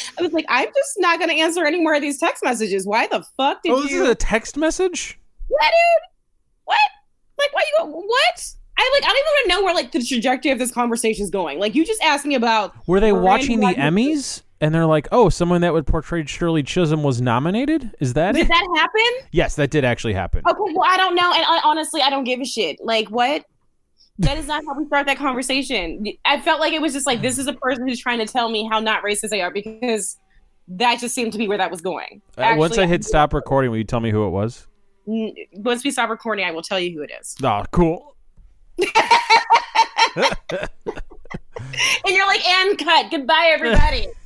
I 0.18 0.22
was 0.22 0.32
like, 0.32 0.46
I'm 0.48 0.68
just 0.68 0.94
not 0.98 1.18
going 1.18 1.30
to 1.30 1.36
answer 1.36 1.66
any 1.66 1.80
more 1.80 1.94
of 1.94 2.02
these 2.02 2.18
text 2.18 2.44
messages. 2.44 2.86
Why 2.86 3.06
the 3.06 3.24
fuck 3.36 3.62
did 3.62 3.70
you 3.70 3.74
oh, 3.74 3.82
this 3.82 3.92
is 3.92 4.08
a 4.08 4.14
text 4.14 4.56
message? 4.56 5.18
What, 5.48 5.62
dude? 5.62 6.08
What? 6.64 6.78
Like, 7.38 7.52
why 7.52 7.60
you 7.60 7.84
go? 7.84 7.86
What? 7.86 8.54
I 8.78 8.90
like. 8.94 9.04
I 9.04 9.08
don't 9.08 9.16
even 9.16 9.24
want 9.24 9.44
to 9.44 9.48
know 9.48 9.64
where 9.64 9.74
like 9.74 9.92
the 9.92 10.02
trajectory 10.02 10.50
of 10.50 10.58
this 10.58 10.72
conversation 10.72 11.24
is 11.24 11.30
going. 11.30 11.58
Like, 11.58 11.74
you 11.74 11.84
just 11.84 12.02
asked 12.02 12.24
me 12.24 12.34
about. 12.34 12.74
Were 12.86 13.00
they 13.00 13.12
watching 13.12 13.60
the. 13.60 13.66
Emmys 13.66 14.42
and 14.62 14.74
they're 14.74 14.86
like, 14.86 15.08
"Oh, 15.12 15.28
someone 15.28 15.60
that 15.60 15.72
would 15.74 15.86
portray 15.86 16.24
Shirley 16.24 16.62
Chisholm 16.62 17.02
was 17.02 17.20
nominated?" 17.20 17.94
Is 18.00 18.14
that 18.14 18.34
Did 18.34 18.46
it? 18.46 18.48
that 18.48 18.68
happen? 18.76 19.28
Yes, 19.32 19.56
that 19.56 19.70
did 19.70 19.84
actually 19.84 20.14
happen. 20.14 20.42
Okay, 20.48 20.58
well, 20.58 20.84
I 20.86 20.96
don't 20.96 21.14
know, 21.14 21.32
and 21.34 21.44
I, 21.44 21.60
honestly, 21.64 22.00
I 22.00 22.08
don't 22.08 22.24
give 22.24 22.40
a 22.40 22.44
shit. 22.44 22.78
Like, 22.82 23.08
what? 23.08 23.44
That 24.18 24.38
is 24.38 24.46
not 24.46 24.62
how 24.66 24.78
we 24.78 24.86
start 24.86 25.06
that 25.06 25.18
conversation. 25.18 26.06
I 26.24 26.40
felt 26.40 26.60
like 26.60 26.72
it 26.72 26.80
was 26.80 26.92
just 26.92 27.06
like 27.06 27.20
this 27.22 27.38
is 27.38 27.46
a 27.48 27.52
person 27.54 27.88
who's 27.88 28.00
trying 28.00 28.18
to 28.18 28.26
tell 28.26 28.48
me 28.48 28.68
how 28.70 28.78
not 28.78 29.02
racist 29.02 29.30
they 29.30 29.42
are 29.42 29.50
because 29.50 30.16
that 30.68 31.00
just 31.00 31.14
seemed 31.14 31.32
to 31.32 31.38
be 31.38 31.48
where 31.48 31.58
that 31.58 31.70
was 31.70 31.80
going. 31.80 32.22
Uh, 32.38 32.54
once 32.56 32.78
I 32.78 32.82
Actually, 32.82 32.88
hit 32.88 33.04
stop 33.04 33.34
recording, 33.34 33.70
will 33.70 33.78
you 33.78 33.84
tell 33.84 34.00
me 34.00 34.10
who 34.10 34.26
it 34.26 34.30
was? 34.30 34.66
once 35.04 35.82
we 35.82 35.90
stop 35.90 36.08
recording, 36.08 36.44
I 36.44 36.52
will 36.52 36.62
tell 36.62 36.78
you 36.78 36.96
who 36.96 37.02
it 37.02 37.10
is. 37.20 37.36
Oh, 37.42 37.64
cool. 37.72 38.14
And 42.04 42.14
you're 42.16 42.26
like, 42.26 42.46
and 42.46 42.78
cut. 42.78 43.10
Goodbye, 43.10 43.50
everybody. 43.54 44.08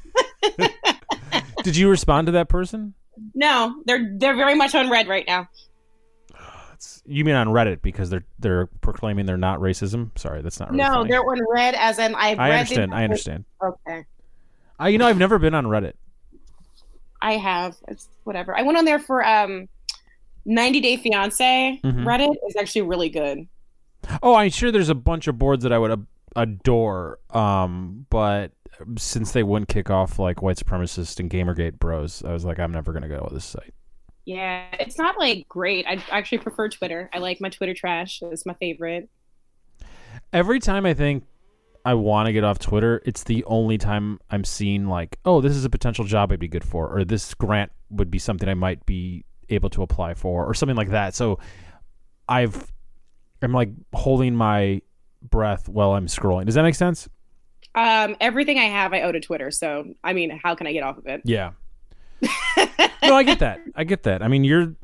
Did 1.62 1.76
you 1.76 1.88
respond 1.88 2.26
to 2.26 2.32
that 2.32 2.48
person? 2.48 2.94
no, 3.34 3.82
they're 3.86 4.14
they're 4.18 4.36
very 4.36 4.54
much 4.54 4.74
on 4.74 4.90
read 4.90 5.08
right 5.08 5.24
now. 5.26 5.48
You 7.06 7.24
mean 7.24 7.34
on 7.34 7.48
Reddit 7.48 7.80
because 7.82 8.10
they're 8.10 8.24
they're 8.38 8.66
proclaiming 8.66 9.26
they're 9.26 9.36
not 9.36 9.60
racism? 9.60 10.16
Sorry, 10.18 10.42
that's 10.42 10.60
not 10.60 10.70
really 10.70 10.82
no, 10.82 10.94
funny. 10.94 11.10
they're 11.10 11.22
on 11.22 11.40
read 11.50 11.74
as 11.74 11.98
in 11.98 12.14
I've 12.14 12.38
I 12.38 12.50
understand. 12.52 12.94
I 12.94 13.04
understand. 13.04 13.44
Okay, 13.62 14.04
I 14.78 14.88
you 14.90 14.98
know 14.98 15.06
I've 15.06 15.18
never 15.18 15.38
been 15.38 15.54
on 15.54 15.64
Reddit. 15.64 15.94
I 17.22 17.32
have. 17.38 17.76
It's 17.88 18.08
whatever. 18.24 18.56
I 18.56 18.62
went 18.62 18.76
on 18.76 18.84
there 18.84 18.98
for 18.98 19.24
um, 19.26 19.68
90 20.44 20.80
Day 20.80 20.96
Fiance. 20.98 21.80
Mhm. 21.82 22.04
Reddit 22.04 22.34
is 22.46 22.56
actually 22.56 22.82
really 22.82 23.08
good. 23.08 23.48
Oh, 24.22 24.34
I'm 24.34 24.50
sure 24.50 24.70
there's 24.70 24.90
a 24.90 24.94
bunch 24.94 25.26
of 25.26 25.38
boards 25.38 25.62
that 25.62 25.72
I 25.72 25.78
would 25.78 25.90
adore, 26.36 27.18
um, 27.30 28.06
but 28.10 28.52
since 28.98 29.32
they 29.32 29.42
wouldn't 29.42 29.68
kick 29.68 29.90
off 29.90 30.18
like 30.18 30.42
white 30.42 30.56
supremacist 30.56 31.18
and 31.18 31.30
GamerGate 31.30 31.78
bros, 31.78 32.22
I 32.24 32.32
was 32.32 32.44
like, 32.44 32.58
I'm 32.60 32.72
never 32.72 32.92
gonna 32.92 33.08
go 33.08 33.26
to 33.26 33.34
this 33.34 33.44
site. 33.44 33.74
Yeah, 34.24 34.66
it's 34.78 34.98
not 34.98 35.18
like 35.18 35.48
great. 35.48 35.86
I 35.86 36.02
actually 36.10 36.38
prefer 36.38 36.68
Twitter. 36.68 37.08
I 37.14 37.18
like 37.18 37.40
my 37.40 37.48
Twitter 37.48 37.74
trash. 37.74 38.20
It's 38.22 38.44
my 38.44 38.54
favorite. 38.54 39.08
Every 40.32 40.58
time 40.58 40.84
I 40.84 40.94
think 40.94 41.24
I 41.84 41.94
want 41.94 42.26
to 42.26 42.32
get 42.32 42.42
off 42.42 42.58
Twitter, 42.58 43.00
it's 43.06 43.22
the 43.22 43.44
only 43.44 43.78
time 43.78 44.18
I'm 44.28 44.42
seeing 44.42 44.88
like, 44.88 45.18
oh, 45.24 45.40
this 45.40 45.54
is 45.54 45.64
a 45.64 45.70
potential 45.70 46.04
job 46.04 46.32
I'd 46.32 46.40
be 46.40 46.48
good 46.48 46.64
for, 46.64 46.88
or 46.88 47.04
this 47.04 47.32
grant 47.34 47.70
would 47.90 48.10
be 48.10 48.18
something 48.18 48.48
I 48.48 48.54
might 48.54 48.84
be 48.84 49.24
able 49.48 49.70
to 49.70 49.82
apply 49.82 50.14
for, 50.14 50.44
or 50.44 50.52
something 50.52 50.76
like 50.76 50.90
that. 50.90 51.14
So 51.14 51.38
I've 52.28 52.72
I'm 53.42 53.52
like 53.52 53.70
holding 53.92 54.34
my 54.34 54.82
breath 55.30 55.68
while 55.68 55.92
I'm 55.92 56.06
scrolling. 56.06 56.46
Does 56.46 56.54
that 56.54 56.62
make 56.62 56.74
sense? 56.74 57.08
Um, 57.74 58.16
everything 58.20 58.58
I 58.58 58.64
have, 58.64 58.92
I 58.92 59.02
owe 59.02 59.12
to 59.12 59.20
Twitter. 59.20 59.50
So, 59.50 59.92
I 60.02 60.12
mean, 60.12 60.40
how 60.42 60.54
can 60.54 60.66
I 60.66 60.72
get 60.72 60.82
off 60.82 60.98
of 60.98 61.06
it? 61.06 61.20
Yeah. 61.24 61.52
no, 63.02 63.14
I 63.14 63.22
get 63.22 63.40
that. 63.40 63.60
I 63.74 63.84
get 63.84 64.04
that. 64.04 64.22
I 64.22 64.28
mean, 64.28 64.44
you're 64.44 64.74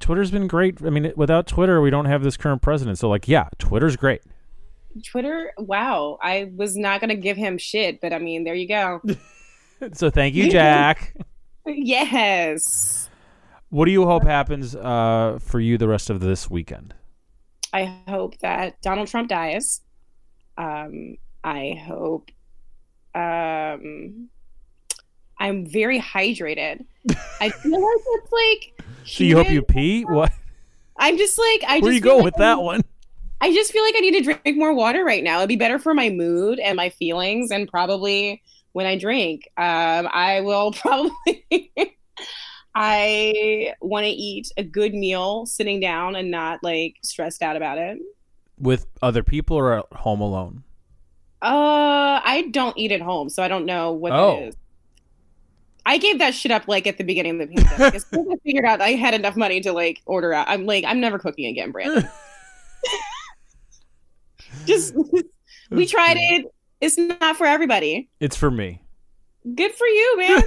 Twitter's 0.00 0.30
been 0.30 0.48
great. 0.48 0.82
I 0.84 0.90
mean, 0.90 1.12
without 1.14 1.46
Twitter, 1.46 1.80
we 1.80 1.90
don't 1.90 2.06
have 2.06 2.22
this 2.22 2.36
current 2.36 2.62
president. 2.62 2.98
So, 2.98 3.08
like, 3.08 3.28
yeah, 3.28 3.48
Twitter's 3.58 3.96
great. 3.96 4.22
Twitter, 5.04 5.52
wow. 5.58 6.18
I 6.20 6.50
was 6.56 6.76
not 6.76 7.00
going 7.00 7.10
to 7.10 7.16
give 7.16 7.36
him 7.36 7.58
shit, 7.58 8.00
but 8.00 8.12
I 8.12 8.18
mean, 8.18 8.44
there 8.44 8.54
you 8.54 8.68
go. 8.68 9.00
So, 9.94 10.10
thank 10.10 10.34
you, 10.34 10.50
Jack. 10.50 11.16
yes. 11.66 13.08
what 13.70 13.86
do 13.86 13.92
you 13.92 14.04
hope 14.04 14.24
happens 14.24 14.76
uh, 14.76 15.38
for 15.40 15.58
you 15.58 15.78
the 15.78 15.88
rest 15.88 16.10
of 16.10 16.20
this 16.20 16.50
weekend? 16.50 16.92
I 17.72 17.84
hope 18.08 18.38
that 18.38 18.80
Donald 18.82 19.08
Trump 19.08 19.28
dies. 19.28 19.80
Um, 20.58 21.16
I 21.44 21.80
hope. 21.86 22.30
Um, 23.14 24.28
I'm 25.38 25.66
very 25.66 26.00
hydrated. 26.00 26.84
I 27.40 27.48
feel 27.62 27.80
like 27.80 28.02
it's 28.06 28.32
like. 28.32 28.86
So, 29.04 29.24
you 29.24 29.36
hope 29.36 29.50
you 29.50 29.62
pee? 29.62 30.02
What? 30.02 30.32
I'm 30.96 31.16
just 31.16 31.38
like 31.38 31.64
I. 31.66 31.80
Where 31.80 31.92
just 31.92 31.94
you 31.94 32.00
go 32.00 32.16
like 32.16 32.24
with 32.24 32.34
that 32.36 32.60
one? 32.60 32.82
I 33.40 33.52
just 33.54 33.72
feel 33.72 33.82
like 33.82 33.94
I 33.96 34.00
need 34.00 34.22
to 34.22 34.34
drink 34.34 34.58
more 34.58 34.74
water 34.74 35.02
right 35.02 35.24
now. 35.24 35.38
It'd 35.38 35.48
be 35.48 35.56
better 35.56 35.78
for 35.78 35.94
my 35.94 36.10
mood 36.10 36.58
and 36.58 36.76
my 36.76 36.90
feelings, 36.90 37.50
and 37.50 37.66
probably 37.66 38.42
when 38.72 38.86
I 38.86 38.98
drink, 38.98 39.48
um, 39.56 40.08
I 40.12 40.42
will 40.42 40.72
probably. 40.72 41.72
I 42.74 43.74
want 43.80 44.04
to 44.04 44.10
eat 44.10 44.52
a 44.56 44.62
good 44.62 44.94
meal 44.94 45.46
sitting 45.46 45.80
down 45.80 46.14
and 46.16 46.30
not 46.30 46.62
like 46.62 46.96
stressed 47.02 47.42
out 47.42 47.56
about 47.56 47.78
it. 47.78 47.98
With 48.58 48.86
other 49.02 49.22
people 49.22 49.56
or 49.56 49.72
at 49.78 49.86
home 49.92 50.20
alone? 50.20 50.62
Uh, 51.42 52.20
I 52.22 52.48
don't 52.52 52.76
eat 52.78 52.92
at 52.92 53.00
home, 53.00 53.28
so 53.30 53.42
I 53.42 53.48
don't 53.48 53.64
know 53.64 53.92
what 53.92 54.12
Oh. 54.12 54.36
that 54.36 54.48
is. 54.48 54.56
I 55.86 55.96
gave 55.96 56.18
that 56.18 56.34
shit 56.34 56.52
up 56.52 56.68
like 56.68 56.86
at 56.86 56.98
the 56.98 57.04
beginning 57.04 57.40
of 57.40 57.48
the 57.48 57.54
pandemic. 57.56 57.94
as 57.96 58.04
soon 58.06 58.30
as 58.30 58.34
I 58.34 58.36
figured 58.44 58.64
out 58.66 58.80
I 58.82 58.90
had 58.90 59.14
enough 59.14 59.34
money 59.36 59.60
to 59.62 59.72
like 59.72 60.02
order 60.04 60.32
out, 60.34 60.46
I'm 60.48 60.66
like, 60.66 60.84
I'm 60.84 61.00
never 61.00 61.18
cooking 61.18 61.46
again, 61.46 61.70
Brandon. 61.72 62.08
Just 64.66 64.94
we 65.70 65.86
tried 65.86 66.16
it. 66.18 66.46
It's 66.80 66.98
not 66.98 67.36
for 67.36 67.46
everybody. 67.46 68.08
It's 68.20 68.36
for 68.36 68.50
me. 68.50 68.82
Good 69.54 69.72
for 69.72 69.86
you, 69.86 70.18
man. 70.18 70.42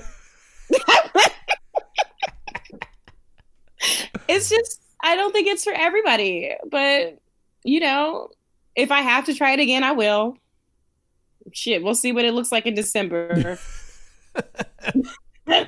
It's 4.27 4.49
just 4.49 4.81
I 5.01 5.15
don't 5.15 5.31
think 5.31 5.47
it's 5.47 5.63
for 5.63 5.73
everybody. 5.73 6.53
But 6.69 7.19
you 7.63 7.79
know, 7.79 8.29
if 8.75 8.91
I 8.91 9.01
have 9.01 9.25
to 9.25 9.33
try 9.33 9.53
it 9.53 9.59
again, 9.59 9.83
I 9.83 9.91
will. 9.91 10.37
Shit, 11.51 11.83
we'll 11.83 11.95
see 11.95 12.11
what 12.11 12.25
it 12.25 12.33
looks 12.33 12.51
like 12.51 12.65
in 12.65 12.73
December. 12.73 13.59